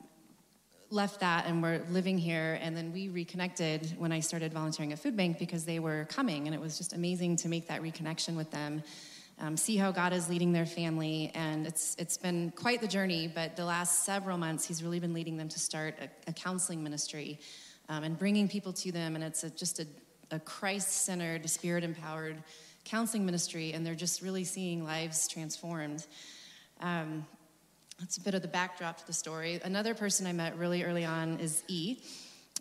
[0.90, 2.58] left that and were living here.
[2.60, 6.48] And then we reconnected when I started volunteering at Food Bank because they were coming,
[6.48, 8.82] and it was just amazing to make that reconnection with them.
[9.38, 13.26] Um, see how God is leading their family, and it's it's been quite the journey.
[13.26, 16.82] But the last several months, He's really been leading them to start a, a counseling
[16.82, 17.40] ministry
[17.88, 19.16] um, and bringing people to them.
[19.16, 19.86] And it's a, just a,
[20.30, 22.42] a Christ-centered, Spirit-empowered
[22.84, 26.06] counseling ministry, and they're just really seeing lives transformed.
[26.80, 27.26] Um,
[27.98, 29.60] that's a bit of the backdrop to the story.
[29.64, 31.98] Another person I met really early on is E,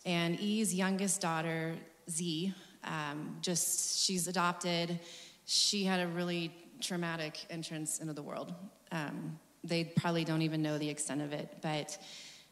[0.05, 1.75] and E's youngest daughter,
[2.09, 2.53] Z,
[2.83, 4.99] um, just she's adopted.
[5.45, 8.53] She had a really traumatic entrance into the world.
[8.91, 11.97] Um, they probably don't even know the extent of it, but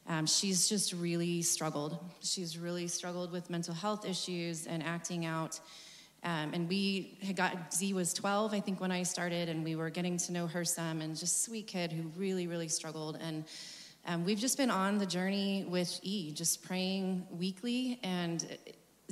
[0.07, 1.97] um, she's just really struggled.
[2.21, 5.59] She's really struggled with mental health issues and acting out.
[6.23, 9.75] Um, and we had got, Z was 12, I think, when I started, and we
[9.75, 13.17] were getting to know her some, and just sweet kid who really, really struggled.
[13.21, 13.45] And
[14.05, 18.45] um, we've just been on the journey with E, just praying weekly, and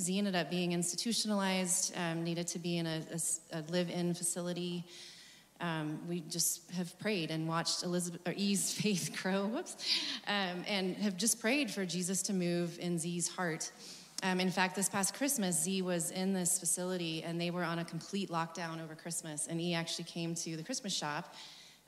[0.00, 4.84] Z ended up being institutionalized, um, needed to be in a, a, a live-in facility.
[5.60, 9.76] Um, we just have prayed and watched Elizabeth or E's faith grow, whoops,
[10.26, 13.72] um, and have just prayed for Jesus to move in Z's heart.
[14.22, 17.78] Um, in fact, this past Christmas, Z was in this facility and they were on
[17.78, 19.46] a complete lockdown over Christmas.
[19.46, 21.34] And E actually came to the Christmas shop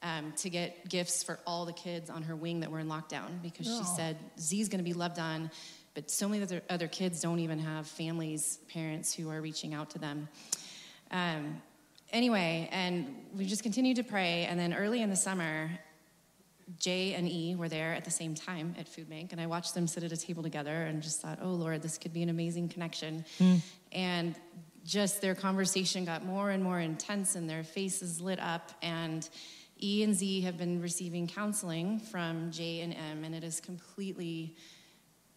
[0.03, 3.43] um, to get gifts for all the kids on her wing that were in lockdown
[3.43, 5.51] because she said Z's going to be loved on,
[5.95, 9.91] but so many other, other kids don't even have families, parents who are reaching out
[9.91, 10.29] to them.
[11.11, 11.61] Um,
[12.13, 14.45] anyway, and we just continued to pray.
[14.45, 15.71] And then early in the summer,
[16.79, 19.75] Jay and E were there at the same time at Food Bank, and I watched
[19.75, 22.29] them sit at a table together and just thought, oh Lord, this could be an
[22.29, 23.25] amazing connection.
[23.91, 24.37] And
[24.85, 28.71] just their conversation got more and more intense, and their faces lit up.
[28.83, 29.29] And
[29.83, 34.57] E and Z have been receiving counseling from J and M, and it is completely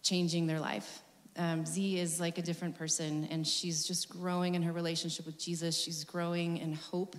[0.04, 1.02] changing their life.
[1.36, 5.38] Um, Z is like a different person, and she's just growing in her relationship with
[5.38, 5.76] Jesus.
[5.76, 7.16] She's growing in hope.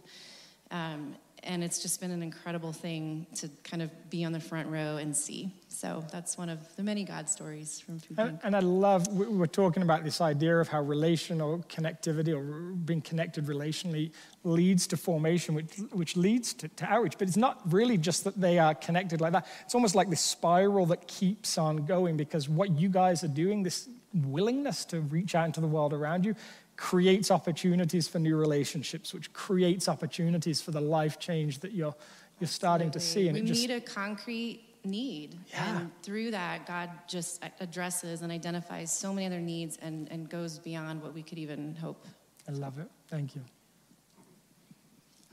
[0.72, 4.68] Um, and it's just been an incredible thing to kind of be on the front
[4.70, 5.52] row and see.
[5.70, 8.42] So that's one of the many God stories from Food And, Bank.
[8.44, 12.42] and I love, we- we're talking about this idea of how relational connectivity or
[12.74, 14.12] being connected relationally
[14.44, 17.18] leads to formation, which, which leads to, to outreach.
[17.20, 19.46] But it's not really just that they are connected like that.
[19.66, 23.64] It's almost like this spiral that keeps on going because what you guys are doing,
[23.64, 26.36] this willingness to reach out into the world around you,
[26.78, 31.96] creates opportunities for new relationships, which creates opportunities for the life change that you're,
[32.40, 33.28] you're starting to see.
[33.28, 35.38] And we it just, meet a concrete need.
[35.50, 35.80] Yeah.
[35.80, 40.60] And through that, God just addresses and identifies so many other needs and, and goes
[40.60, 42.06] beyond what we could even hope.
[42.48, 42.90] I love it.
[43.08, 43.42] Thank you.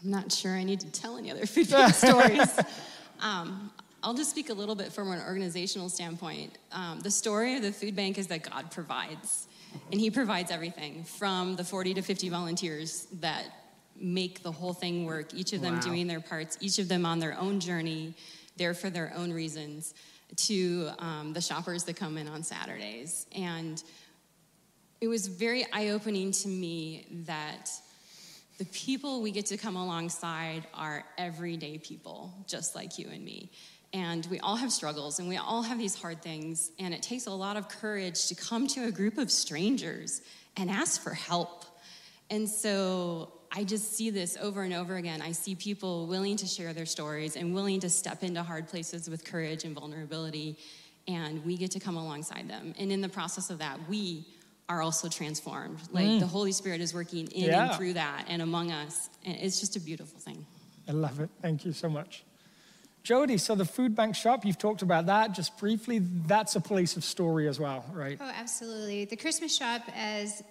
[0.02, 2.58] I'm not sure I need to tell any other food bank stories.
[3.20, 3.70] Um,
[4.02, 6.58] I'll just speak a little bit from an organizational standpoint.
[6.72, 9.46] Um, the story of the food bank is that God provides,
[9.90, 13.44] and He provides everything from the 40 to 50 volunteers that
[13.96, 15.80] make the whole thing work, each of them Wow.
[15.80, 18.14] doing their parts, each of them on their own journey,
[18.56, 19.94] there for their own reasons,
[20.36, 23.26] to um, the shoppers that come in on Saturdays.
[23.36, 23.82] And
[25.00, 27.70] it was very eye opening to me that
[28.58, 33.50] the people we get to come alongside are everyday people, just like you and me.
[33.94, 36.72] And we all have struggles and we all have these hard things.
[36.78, 40.22] And it takes a lot of courage to come to a group of strangers
[40.56, 41.64] and ask for help.
[42.30, 45.20] And so I just see this over and over again.
[45.20, 49.10] I see people willing to share their stories and willing to step into hard places
[49.10, 50.56] with courage and vulnerability.
[51.06, 52.74] And we get to come alongside them.
[52.78, 54.26] And in the process of that, we
[54.70, 55.78] are also transformed.
[55.78, 55.92] Mm.
[55.92, 57.66] Like the Holy Spirit is working in Yeah.
[57.68, 59.10] and through that and among us.
[59.24, 60.46] And it's just a beautiful thing.
[60.88, 61.28] I love it.
[61.42, 62.24] Thank you so much.
[63.02, 65.98] Jody, so the food bank shop, you've talked about that just briefly.
[65.98, 68.16] That's a place of story as well, right?
[68.20, 69.06] Oh, absolutely.
[69.06, 70.44] The Christmas shop as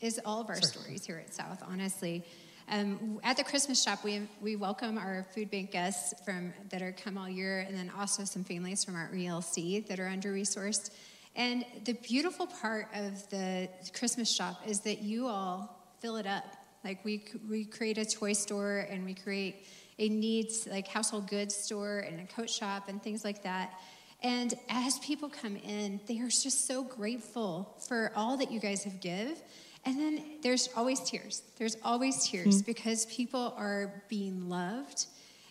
[0.00, 2.24] is all of our stories here at South, honestly.
[2.70, 6.92] Um, at the Christmas shop, we, we welcome our food bank guests from that are
[6.92, 10.90] come all year, and then also some families from our ELC that are under resourced.
[11.36, 16.44] And the beautiful part of the Christmas shop is that you all fill it up.
[16.82, 19.66] Like we we create a toy store and we create
[20.00, 23.78] a needs like household goods store and a coat shop and things like that.
[24.22, 28.82] And as people come in, they are just so grateful for all that you guys
[28.84, 29.40] have give.
[29.84, 31.42] And then there's always tears.
[31.58, 32.66] There's always tears mm-hmm.
[32.66, 35.06] because people are being loved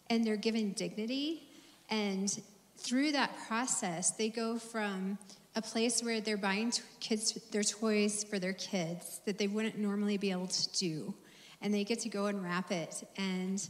[0.10, 1.48] and they're given dignity.
[1.90, 2.30] And
[2.78, 5.18] through that process, they go from
[5.56, 9.78] a place where they're buying t- kids their toys for their kids that they wouldn't
[9.78, 11.14] normally be able to do,
[11.62, 13.68] and they get to go and wrap it and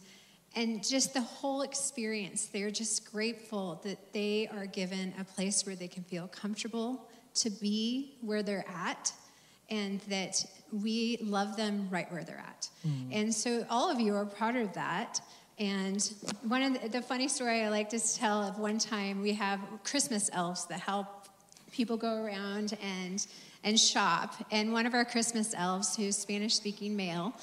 [0.55, 2.47] and just the whole experience.
[2.47, 7.49] They're just grateful that they are given a place where they can feel comfortable to
[7.49, 9.13] be where they're at
[9.69, 12.69] and that we love them right where they're at.
[12.87, 13.09] Mm.
[13.11, 15.21] And so all of you are part of that.
[15.59, 16.01] And
[16.43, 19.59] one of the, the funny story I like to tell of one time we have
[19.83, 21.07] Christmas elves that help
[21.71, 23.25] people go around and
[23.63, 24.35] and shop.
[24.51, 27.33] And one of our Christmas elves, who's Spanish speaking male,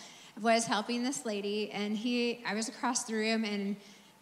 [0.41, 3.77] was helping this lady and he I was across the room and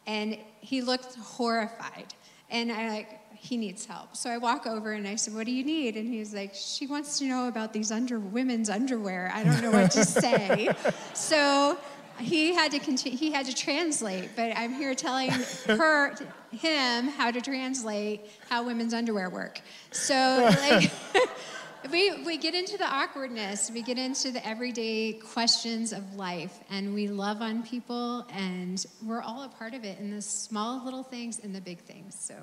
[0.07, 2.15] and he looked horrified.
[2.51, 4.17] And I like he needs help.
[4.17, 5.97] So I walk over and I said, What do you need?
[5.97, 9.31] And he's like, She wants to know about these under women's underwear.
[9.35, 10.69] I don't know what to say.
[11.15, 11.79] so
[12.19, 15.31] he had to continue, he had to translate, but I'm here telling
[15.67, 16.15] her
[16.53, 19.61] him how to translate how women's underwear work.
[19.91, 20.91] So like
[21.91, 26.95] we we get into the awkwardness, we get into the everyday questions of life, and
[26.95, 31.03] we love on people, and we're all a part of it in the small little
[31.03, 32.17] things and the big things.
[32.19, 32.35] So.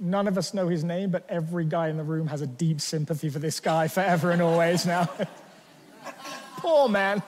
[0.00, 2.80] None of us know his name, but every guy in the room has a deep
[2.80, 5.08] sympathy for this guy forever and always now.
[6.56, 7.22] Poor man.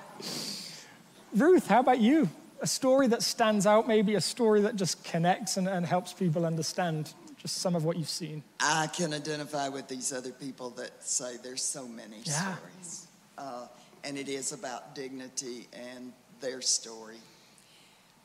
[1.32, 2.28] Ruth, how about you?
[2.60, 6.44] A story that stands out, maybe a story that just connects and, and helps people
[6.44, 7.12] understand
[7.46, 8.42] just some of what you've seen.
[8.58, 12.56] I can identify with these other people that say there's so many Yeah.
[12.56, 13.06] stories.
[13.38, 13.68] Uh,
[14.02, 17.20] and it is about dignity and their story.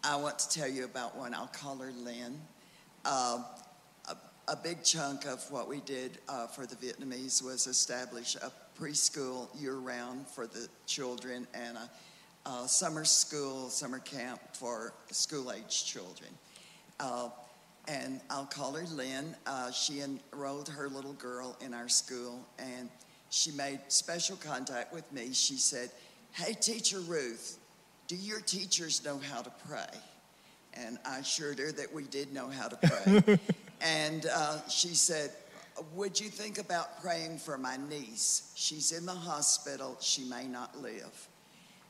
[0.03, 1.35] I want to tell you about one.
[1.35, 2.41] I'll call her Lynn.
[3.05, 3.43] Uh,
[4.09, 8.51] a, a big chunk of what we did uh, for the Vietnamese was establish a
[8.79, 15.51] preschool year round for the children and a, a summer school, summer camp for school
[15.51, 16.31] age children.
[16.99, 17.29] Uh,
[17.87, 19.35] and I'll call her Lynn.
[19.45, 22.89] Uh, she enrolled her little girl in our school, and
[23.29, 25.33] she made special contact with me.
[25.33, 25.89] She said,
[26.31, 27.57] Hey, Teacher Ruth,
[28.07, 29.99] do your teachers know how to pray?
[30.73, 33.39] And I assured her that we did know how to pray.
[33.81, 35.31] and uh, she said,
[35.95, 38.51] Would you think about praying for my niece?
[38.55, 41.27] She's in the hospital, she may not live.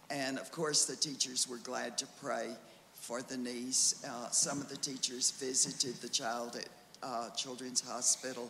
[0.09, 2.55] And of course, the teachers were glad to pray
[3.01, 4.05] for the niece.
[4.07, 6.69] Uh, some of the teachers visited the child at
[7.01, 8.49] uh, Children's Hospital.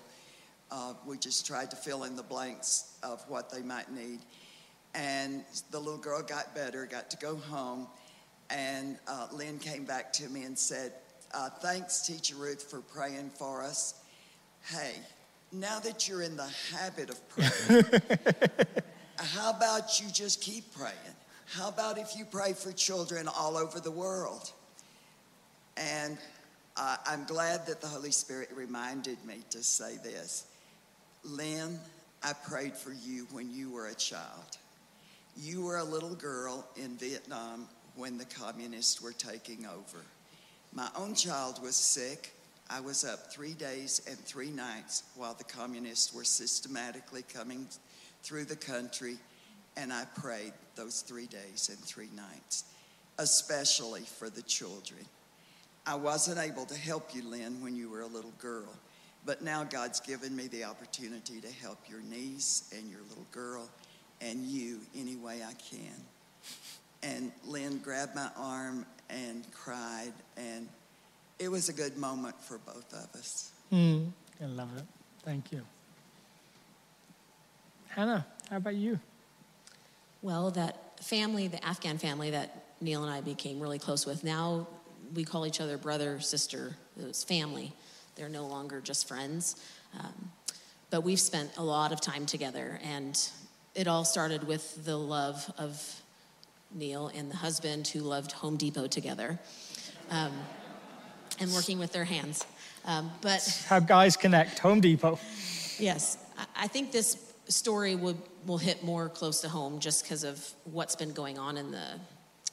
[0.70, 4.20] Uh, we just tried to fill in the blanks of what they might need.
[4.94, 7.88] And the little girl got better, got to go home.
[8.50, 10.92] And uh, Lynn came back to me and said,
[11.34, 14.04] uh, Thanks, Teacher Ruth, for praying for us.
[14.66, 14.96] Hey,
[15.54, 17.86] now that you're in the habit of praying,
[19.18, 21.16] how about you just keep praying?
[21.52, 24.50] How about if you pray for children all over the world?
[25.76, 26.18] And
[26.78, 30.46] uh, I'm glad that the Holy Spirit reminded me to say this.
[31.26, 31.78] Lynn,
[32.24, 34.58] I prayed for you when you were a child.
[35.36, 40.06] You were a little girl in Vietnam when the communists were taking over.
[40.72, 42.34] My own child was sick.
[42.70, 47.68] I was up three days and three nights while the communists were systematically coming
[48.24, 49.18] through the country,
[49.78, 52.66] and I prayed those three days and three nights,
[53.18, 55.06] especially for the children.
[55.86, 58.70] I wasn't able to help you, Lynn, when you were a little girl,
[59.26, 63.70] but now God's given me the opportunity to help your niece and your little girl
[64.22, 65.96] and you any way I can.
[67.04, 70.68] And Lynn grabbed my arm and cried, and
[71.40, 73.52] it was a good moment for both of us.
[73.72, 74.12] Mm,
[74.42, 74.84] I love it.
[75.24, 75.62] Thank you.
[77.90, 79.00] Hannah, how about you?
[80.22, 84.68] Well, that family, the Afghan family that Neil and I became really close with, now
[85.14, 86.76] we call each other brother, sister.
[87.00, 87.74] It was family.
[88.16, 89.56] They're no longer just friends.
[90.00, 90.32] Um,
[90.90, 93.18] but we've spent a lot of time together, and
[93.74, 96.02] it all started with the love of
[96.74, 99.40] Neil and the husband who loved Home Depot together
[100.10, 100.32] um,
[101.40, 102.46] and working with their hands.
[102.86, 105.20] Um, but how guys connect, Home Depot.
[105.80, 106.18] Yes,
[106.56, 110.96] I think this story will, will hit more close to home just because of what's
[110.96, 112.00] been going on in the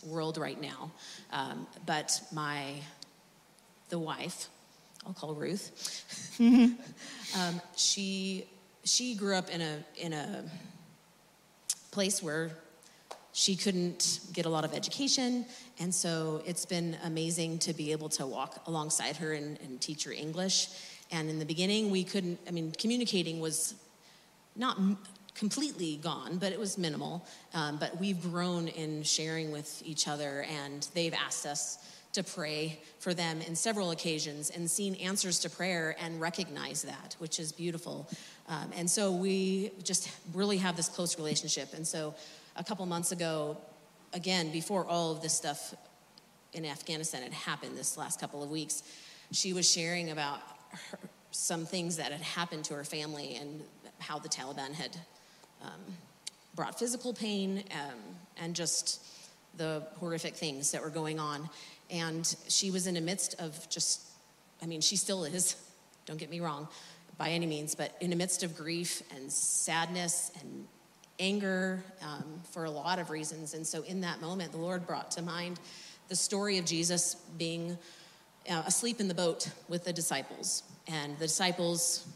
[0.07, 0.91] world right now.
[1.33, 2.75] Um, but my,
[3.89, 4.49] the wife,
[5.07, 8.45] I'll call Ruth, um, she,
[8.85, 10.45] she grew up in a, in a
[11.91, 12.51] place where
[13.33, 15.47] she couldn't get a lot of education.
[15.79, 20.05] And so it's been amazing to be able to walk alongside her and, and teach
[20.05, 20.69] her English.
[21.11, 23.75] And in the beginning, we couldn't, I mean, communicating was
[24.57, 24.79] not
[25.39, 27.25] completely gone, but it was minimal.
[27.55, 31.79] Um, but we've grown in sharing with each other, and they've asked us
[32.13, 37.15] to pray for them in several occasions and seen answers to prayer and recognize that,
[37.19, 38.09] which is beautiful.
[38.49, 41.75] Um, and so we just really have this close relationship.
[41.75, 42.15] And so
[42.57, 43.59] a couple months ago,
[44.15, 45.75] again, before all of this stuff
[46.55, 48.83] in Afghanistan had happened this last couple of weeks,
[49.31, 50.41] she was sharing about
[50.91, 50.99] her,
[51.31, 53.63] some things that had happened to her family and
[53.99, 54.97] how the Taliban had
[55.63, 55.81] um,
[56.55, 57.99] brought physical pain um,
[58.37, 59.05] and just
[59.57, 61.49] the horrific things that were going on.
[61.91, 64.03] And she was in the midst of just,
[64.63, 65.57] I mean, she still is,
[66.07, 66.69] don't get me wrong,
[67.17, 70.67] by any means, but in the midst of grief and sadness and
[71.19, 73.55] anger um, for a lot of reasons.
[73.55, 75.59] And so, in that moment, the Lord brought to mind
[76.09, 77.77] the story of Jesus being
[78.49, 82.07] uh, asleep in the boat with the disciples, and the disciples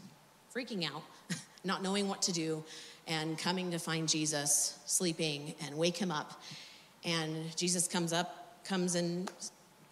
[0.54, 1.02] freaking out,
[1.64, 2.64] not knowing what to do,
[3.06, 6.40] and coming to find Jesus sleeping and wake him up.
[7.04, 9.30] And Jesus comes up, comes and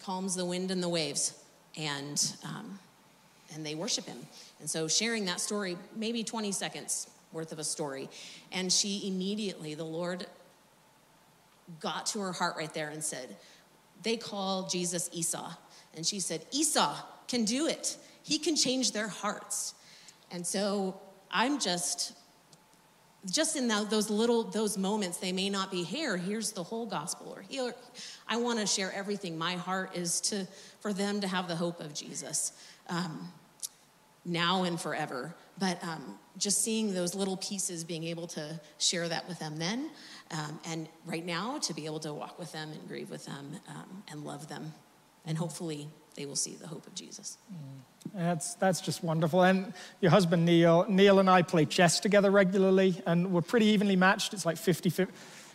[0.01, 1.33] calms the wind and the waves,
[1.77, 2.79] and um,
[3.53, 4.19] and they worship him.
[4.59, 8.09] And so, sharing that story, maybe 20 seconds worth of a story.
[8.51, 10.25] And she immediately, the Lord
[11.79, 13.35] got to her heart right there and said,
[14.03, 15.57] They call Jesus Isa.
[15.95, 16.95] And she said, Isa
[17.27, 19.73] can do it, he can change their hearts.
[20.31, 20.99] And so
[21.29, 22.13] I'm just
[23.29, 27.31] just in those little those moments they may not be here here's the whole gospel
[27.35, 27.75] or here
[28.27, 30.47] i want to share everything my heart is to
[30.79, 32.53] for them to have the hope of jesus
[32.89, 33.31] um,
[34.25, 35.33] now and forever.
[35.57, 39.89] But um, just seeing those little pieces, being able to share that with them then,
[40.31, 43.59] um, and right now to be able to walk with them and grieve with them
[43.67, 44.73] um, and love them,
[45.25, 47.37] and hopefully they will see the hope of Jesus.
[47.51, 47.81] Mm.
[48.13, 49.43] That's, that's just wonderful.
[49.43, 53.95] And your husband, Neil, Neil and I play chess together regularly, and we're pretty evenly
[53.95, 54.33] matched.
[54.33, 55.13] It's like 50 50.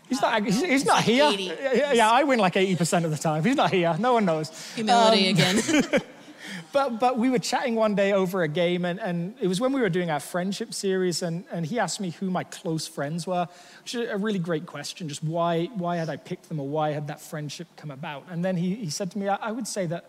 [0.09, 1.29] He's not, he's, he's not here.
[1.33, 1.53] 80.
[1.95, 3.43] Yeah, I win like 80% of the time.
[3.43, 3.97] He's not here.
[3.99, 4.51] No one knows.
[4.75, 6.01] Humility um, again.
[6.73, 9.73] but, but we were chatting one day over a game, and, and it was when
[9.73, 13.27] we were doing our friendship series, and, and he asked me who my close friends
[13.27, 13.49] were,
[13.83, 15.09] which is a really great question.
[15.09, 18.27] Just why, why had I picked them, or why had that friendship come about?
[18.31, 20.09] And then he, he said to me, I, I would say that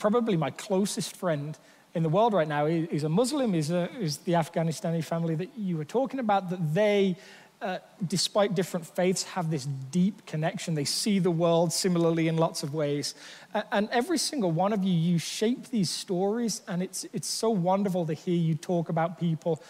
[0.00, 1.56] probably my closest friend
[1.94, 5.84] in the world right now is a Muslim, is, the Afghanistani family that you were
[5.84, 7.16] talking about, that they
[7.62, 10.74] uh, despite different faiths, have this deep connection.
[10.74, 13.14] They see the world similarly in lots of ways.
[13.70, 18.06] And every single one of you, you shape these stories, and it's, it's so wonderful
[18.06, 19.62] to hear you talk about people,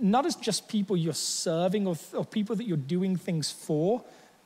[0.00, 4.02] not as just people you're serving or, or people that you're doing things for.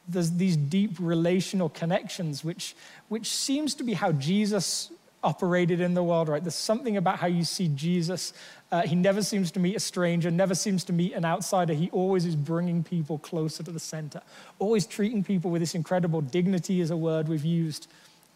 [0.06, 2.76] There's these deep relational connections, which,
[3.08, 4.92] which seems to be how Jesus
[5.24, 6.42] operated in the world, right?
[6.42, 8.32] There's something about how you see Jesus
[8.74, 11.72] uh, he never seems to meet a stranger, never seems to meet an outsider.
[11.72, 14.20] He always is bringing people closer to the center,
[14.58, 17.86] always treating people with this incredible dignity, is a word we've used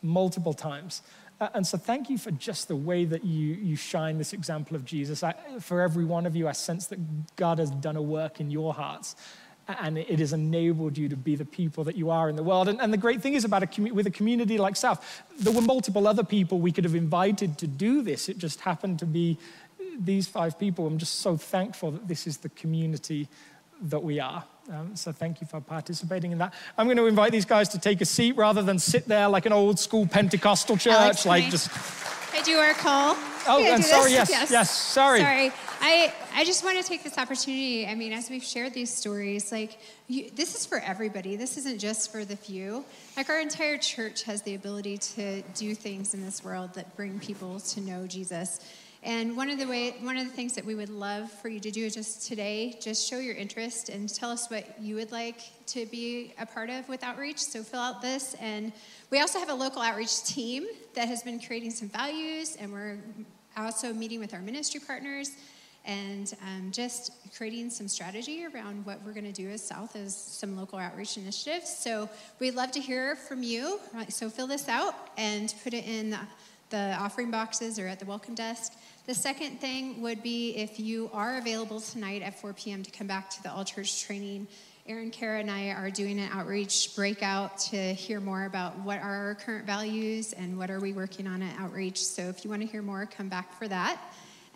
[0.01, 1.03] multiple times.
[1.41, 4.77] Uh, and so, thank you for just the way that you, you shine this example
[4.77, 5.25] of Jesus.
[5.25, 8.49] I, for every one of you, I sense that God has done a work in
[8.49, 9.17] your hearts.
[9.69, 12.69] And it has enabled you to be the people that you are in the world.
[12.69, 15.53] And, and the great thing is about a commu- with a community like South, there
[15.53, 18.29] were multiple other people we could have invited to do this.
[18.29, 19.39] It just happened to be
[19.99, 20.87] these five people.
[20.87, 23.29] I'm just so thankful that this is the community
[23.83, 24.45] that we are.
[24.73, 26.53] Um, so thank you for participating in that.
[26.77, 29.47] I'm going to invite these guys to take a seat rather than sit there like
[29.47, 31.71] an old school Pentecostal church, Alex, like just.
[32.35, 33.17] I do our call.
[33.47, 34.13] Oh, I'm sorry.
[34.13, 34.31] this?
[34.31, 34.71] Yes, yes.
[34.71, 35.21] Sorry.
[35.21, 35.53] Sorry.
[35.81, 37.85] I, I just want to take this opportunity.
[37.85, 41.35] I mean, as we've shared these stories, like, you, this is for everybody.
[41.35, 42.85] This isn't just for the few.
[43.17, 47.19] Like, our entire church has the ability to do things in this world that bring
[47.19, 48.61] people to know Jesus.
[49.03, 51.59] And one of the way, one of the things that we would love for you
[51.59, 55.41] to do just today, just show your interest and tell us what you would like
[55.67, 57.39] to be a part of with outreach.
[57.41, 58.73] So fill out this, and
[59.11, 62.99] we also have a local outreach team that has been creating some values, and we're
[63.57, 65.33] also meeting with our ministry partners
[65.89, 70.15] and um, just creating some strategy around what we're going to do as South as
[70.15, 71.75] some local outreach initiatives.
[71.75, 73.81] So we'd love to hear from you.
[74.11, 76.17] So fill this out and put it in
[76.71, 78.75] the, offering boxes or at the welcome desk.
[79.07, 82.83] The second thing would be if you are available tonight at 4 p.m.
[82.83, 84.47] to come back to the all church training.
[84.87, 89.29] Aaron, Kara, and I are doing an outreach breakout to hear more about what are
[89.29, 92.05] our current values and what are we working on at outreach.
[92.05, 93.99] So if you want to hear more, come back for that.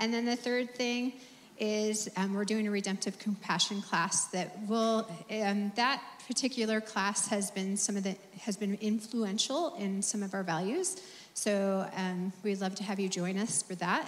[0.02, 1.12] And then the third thing
[1.60, 7.52] is um, we're doing a redemptive compassion class that will um, that particular class has
[7.52, 11.00] been some of the has been influential in some of our values.
[11.34, 14.04] So um, we'd love to have you join us for that.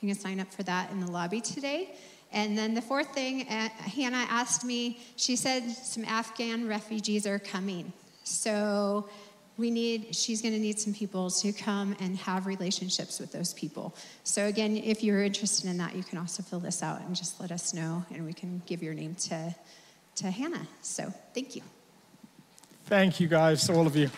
[0.00, 1.94] You can sign up for that in the lobby today.
[2.32, 7.38] And then the fourth thing, uh, Hannah asked me, she said some Afghan refugees are
[7.38, 7.92] coming.
[8.24, 9.08] So
[9.56, 13.54] we need, she's going to need some people to come and have relationships with those
[13.54, 13.94] people.
[14.24, 17.40] So again, if you're interested in that, you can also fill this out and just
[17.40, 19.54] let us know, and we can give your name to,
[20.16, 20.66] to Hannah.
[20.82, 21.62] So thank you.
[22.84, 24.10] Thank you, guys, all of you.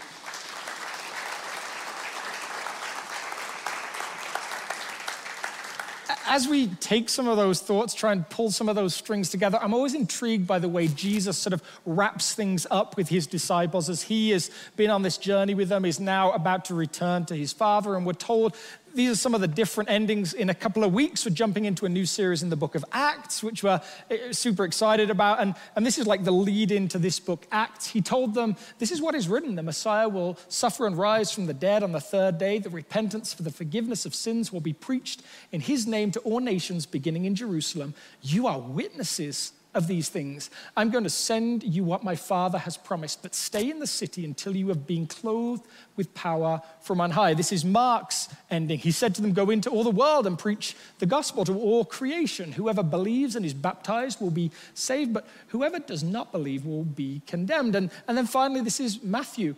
[6.29, 9.59] As we take some of those thoughts, try and pull some of those strings together,
[9.61, 13.89] I'm always intrigued by the way Jesus sort of wraps things up with his disciples
[13.89, 17.35] as he has been on this journey with them, is now about to return to
[17.35, 17.97] his Father.
[17.97, 18.55] And we're told
[18.99, 20.35] these are some of the different endings.
[20.35, 22.85] In a couple of weeks, we're jumping into a new series in the book of
[22.91, 23.81] Acts, which we're
[24.11, 25.41] eh, super excited about.
[25.41, 27.87] And, and this is like the lead into this book, Acts.
[27.87, 31.47] He told them, This is what is written the Messiah will suffer and rise from
[31.47, 32.59] the dead on the third day.
[32.59, 35.23] The repentance for the forgiveness of sins will be preached
[35.53, 37.95] in his name to all nations, beginning in Jerusalem.
[38.21, 40.51] You are witnesses of these things.
[40.77, 44.25] I'm going to send you what my Father has promised, but stay in the city
[44.25, 45.65] until you have been clothed
[45.97, 47.33] with power from on high.
[47.33, 48.81] This is Mark's ending.
[48.81, 51.85] He said to them, Go into all the world and preach the gospel to all
[51.85, 52.53] creation.
[52.53, 57.23] Whoever believes and is baptized will be saved, but whoever does not believe will be
[57.27, 57.77] condemned.
[57.77, 59.55] And, and then finally, this is Matthew.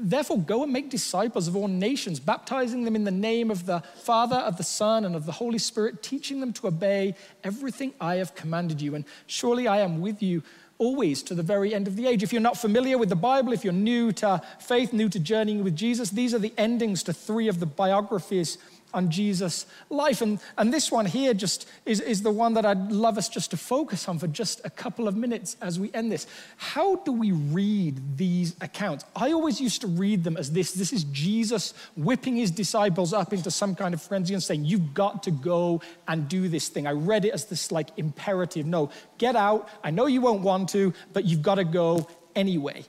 [0.00, 3.80] Therefore, go and make disciples of all nations, baptizing them in the name of the
[4.02, 8.16] Father, of the Son, and of the Holy Spirit, teaching them to obey everything I
[8.16, 8.94] have commanded you.
[8.94, 10.42] And surely I am with you
[10.78, 12.22] always to the very end of the age.
[12.22, 15.64] If you're not familiar with the Bible, if you're new to faith, new to journeying
[15.64, 18.58] with Jesus, these are the endings to three of the biographies
[18.94, 20.20] on Jesus' life.
[20.20, 23.50] And, and this one here just is, is the one that I'd love us just
[23.50, 26.26] to focus on for just a couple of minutes as we end this.
[26.56, 29.04] How do we read these accounts?
[29.14, 33.32] I always used to read them as this this is Jesus whipping his disciples up
[33.32, 36.86] into some kind of frenzy and saying, You've got to go and do this thing.
[36.86, 39.68] I read it as this like imperative no, get out.
[39.82, 42.84] I know you won't want to, but you've got to go anyway.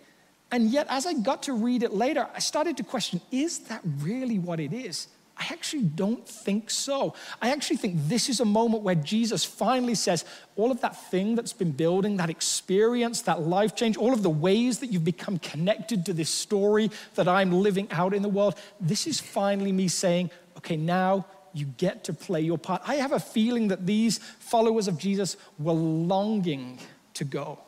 [0.52, 3.82] And yet, as I got to read it later, I started to question is that
[4.00, 5.08] really what it is?
[5.40, 7.14] I actually don't think so.
[7.42, 10.26] I actually think this is a moment where Jesus finally says,
[10.58, 14.30] all of that thing that's been building, that experience, that life change, all of the
[14.30, 18.56] ways that you've become connected to this story that I'm living out in the world,
[18.82, 22.82] this is finally me saying, okay, now you get to play your part.
[22.86, 26.80] I have a feeling that these followers of Jesus were longing
[27.14, 27.60] to go.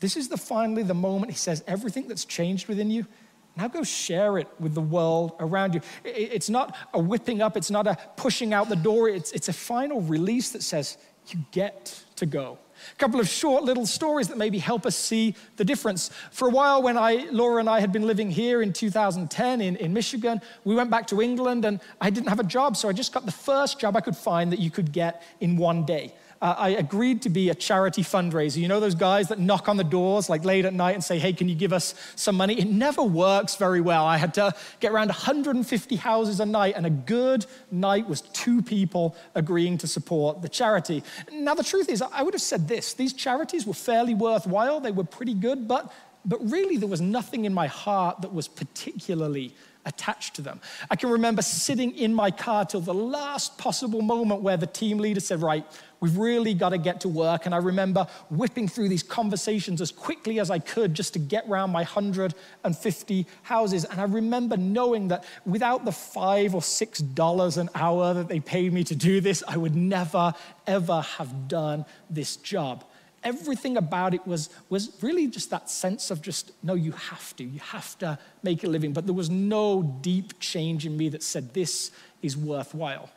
[0.00, 3.06] This is the finally the moment he says, everything that's changed within you,
[3.56, 5.80] now go share it with the world around you.
[6.04, 9.52] It's not a whipping up, it's not a pushing out the door, it's, it's a
[9.52, 10.98] final release that says,
[11.28, 12.58] you get to go.
[12.92, 16.10] A couple of short little stories that maybe help us see the difference.
[16.32, 19.76] For a while, when I, Laura and I had been living here in 2010 in,
[19.76, 22.92] in Michigan, we went back to England and I didn't have a job, so I
[22.92, 26.12] just got the first job I could find that you could get in one day.
[26.40, 28.56] Uh, I agreed to be a charity fundraiser.
[28.56, 31.18] You know those guys that knock on the doors like late at night and say,
[31.18, 32.58] hey, can you give us some money?
[32.58, 34.04] It never works very well.
[34.04, 38.62] I had to get around 150 houses a night, and a good night was two
[38.62, 41.02] people agreeing to support the charity.
[41.32, 44.92] Now, the truth is, I would have said this these charities were fairly worthwhile, they
[44.92, 45.92] were pretty good, but,
[46.24, 49.54] but really there was nothing in my heart that was particularly
[49.86, 50.60] attached to them.
[50.90, 54.98] I can remember sitting in my car till the last possible moment where the team
[54.98, 55.66] leader said, Right,
[56.00, 57.46] we've really got to get to work.
[57.46, 61.46] And I remember whipping through these conversations as quickly as I could just to get
[61.48, 63.84] around my 150 houses.
[63.84, 68.40] And I remember knowing that without the five or six dollars an hour that they
[68.40, 70.34] paid me to do this, I would never,
[70.66, 72.84] ever have done this job
[73.24, 77.44] everything about it was, was really just that sense of just, no, you have to,
[77.44, 78.92] you have to make a living.
[78.92, 81.90] But there was no deep change in me that said, this
[82.22, 83.10] is worthwhile.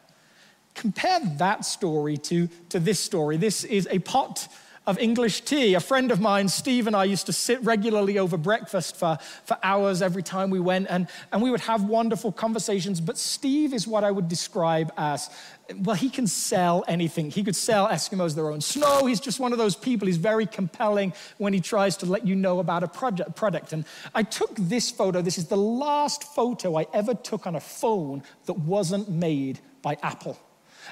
[0.73, 3.37] Compare that story to, to this story.
[3.37, 4.47] This is a pot
[4.87, 5.75] of English tea.
[5.75, 9.57] A friend of mine, Steve, and I used to sit regularly over breakfast for, for
[9.61, 13.01] hours every time we went, and, and we would have wonderful conversations.
[13.01, 15.29] But Steve is what I would describe as
[15.75, 17.29] well, he can sell anything.
[17.29, 19.05] He could sell Eskimos their own snow.
[19.05, 20.07] He's just one of those people.
[20.07, 23.73] He's very compelling when he tries to let you know about a project, product.
[23.73, 23.83] And
[24.15, 25.21] I took this photo.
[25.21, 29.97] This is the last photo I ever took on a phone that wasn't made by
[30.01, 30.39] Apple.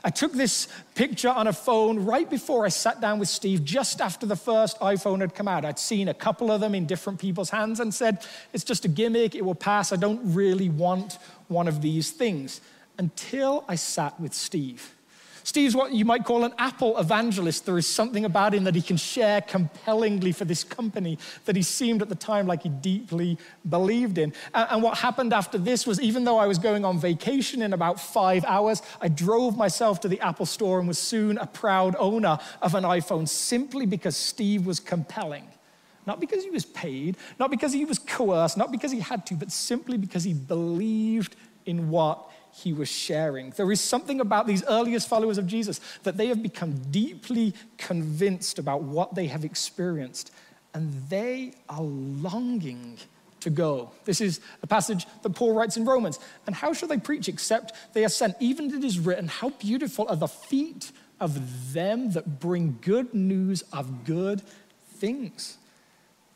[0.06, 4.00] I took this picture on a phone right before I sat down with Steve, just
[4.00, 5.66] after the first iPhone had come out.
[5.66, 8.88] I'd seen a couple of them in different people's hands and said, it's just a
[8.88, 9.92] gimmick, it will pass.
[9.92, 12.62] I don't really want one of these things.
[13.00, 14.95] Until I sat with Steve.
[15.46, 17.68] Steve's what you might call an Apple evangelist.
[17.68, 21.62] There is something about him that he can share compellingly for this company that he
[21.62, 23.38] seemed at the time like he deeply
[23.70, 24.34] believed in.
[24.56, 28.00] And what happened after this was even though I was going on vacation in about
[28.00, 32.40] five hours, I drove myself to the Apple store and was soon a proud owner
[32.64, 35.48] of an iPhone simply because Steve was compelling.
[36.08, 39.36] Not because he was paid, not because he was coerced, not because he had to,
[39.36, 41.36] but simply because he believed
[41.68, 43.52] in what he was sharing.
[43.52, 48.60] There is something about these earliest followers of Jesus that they have become deeply convinced
[48.60, 50.32] about what they have experienced,
[50.74, 52.98] and they are longing
[53.42, 53.92] to go.
[54.06, 56.18] This is a passage that Paul writes in Romans.
[56.48, 58.36] And how shall they preach except they are sent?
[58.40, 63.64] Even it is written, How beautiful are the feet of them that bring good news
[63.72, 64.42] of good
[64.96, 65.58] things.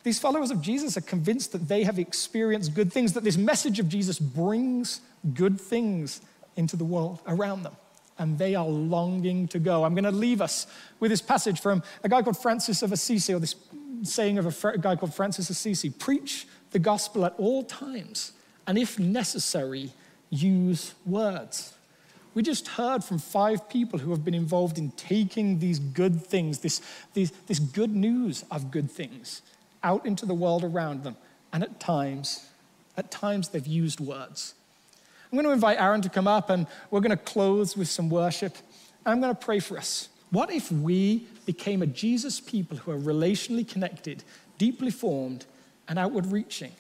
[0.03, 3.79] These followers of Jesus are convinced that they have experienced good things, that this message
[3.79, 5.01] of Jesus brings
[5.33, 6.21] good things
[6.55, 7.75] into the world around them.
[8.17, 9.83] And they are longing to go.
[9.83, 10.67] I'm going to leave us
[10.99, 13.55] with this passage from a guy called Francis of Assisi, or this
[14.03, 18.33] saying of a guy called Francis Assisi Preach the gospel at all times,
[18.67, 19.91] and if necessary,
[20.29, 21.73] use words.
[22.35, 26.59] We just heard from five people who have been involved in taking these good things,
[26.59, 26.81] this,
[27.13, 29.41] this good news of good things,
[29.83, 31.15] out into the world around them.
[31.51, 32.47] And at times,
[32.97, 34.53] at times they've used words.
[35.31, 38.09] I'm going to invite Aaron to come up and we're going to close with some
[38.09, 38.57] worship.
[39.05, 40.09] I'm going to pray for us.
[40.31, 44.23] What if we became a Jesus people who are relationally connected,
[44.57, 45.45] deeply formed,
[45.87, 46.71] and outward reaching?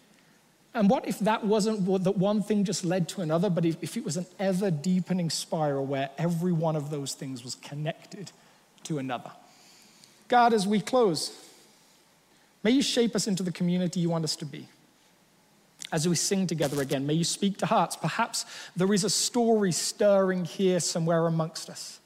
[0.73, 4.05] And what if that wasn't that one thing just led to another, but if, it
[4.05, 8.31] was an ever deepening spiral where every one of those things was connected
[8.83, 9.31] to another?
[10.27, 11.31] God, as we close,
[12.63, 14.67] may you shape us into the community you want us to be
[15.91, 17.95] as we sing together again, may you speak to hearts.
[17.95, 18.45] Perhaps
[18.75, 21.99] there is a story stirring here somewhere amongst us.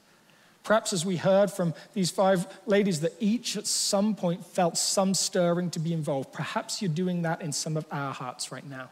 [0.62, 5.12] Perhaps, as we heard from these five ladies, that each at some point felt some
[5.12, 6.32] stirring to be involved.
[6.32, 8.88] Perhaps you're doing that in some of our hearts right now.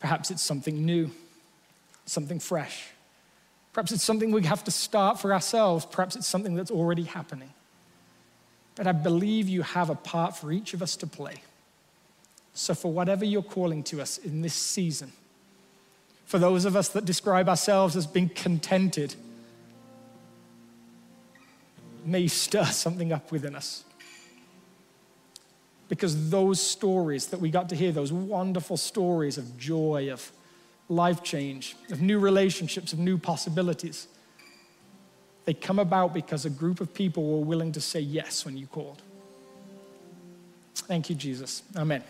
[0.00, 1.10] Perhaps it's something new,
[2.04, 2.88] something fresh.
[3.72, 5.86] Perhaps it's something we have to start for ourselves.
[5.86, 7.50] Perhaps it's something that's already happening.
[8.74, 11.36] But I believe you have a part for each of us to play.
[12.54, 15.12] So, for whatever you're calling to us in this season,
[16.24, 19.14] for those of us that describe ourselves as being contented,
[22.04, 23.84] may you stir something up within us.
[25.88, 30.32] Because those stories that we got to hear, those wonderful stories of joy, of
[30.88, 34.08] life change, of new relationships, of new possibilities,
[35.44, 38.66] they come about because a group of people were willing to say yes when you
[38.66, 39.02] called.
[40.74, 41.62] Thank you, Jesus.
[41.76, 42.02] Amen.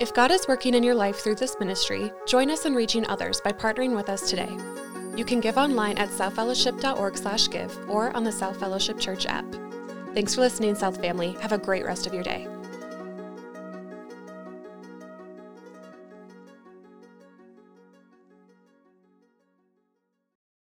[0.00, 3.40] If God is working in your life through this ministry, join us in reaching others
[3.40, 4.50] by partnering with us today.
[5.16, 9.46] You can give online at southfellowship.org/give or on the South Fellowship Church app.
[10.12, 11.36] Thanks for listening, South family.
[11.40, 12.48] Have a great rest of your day.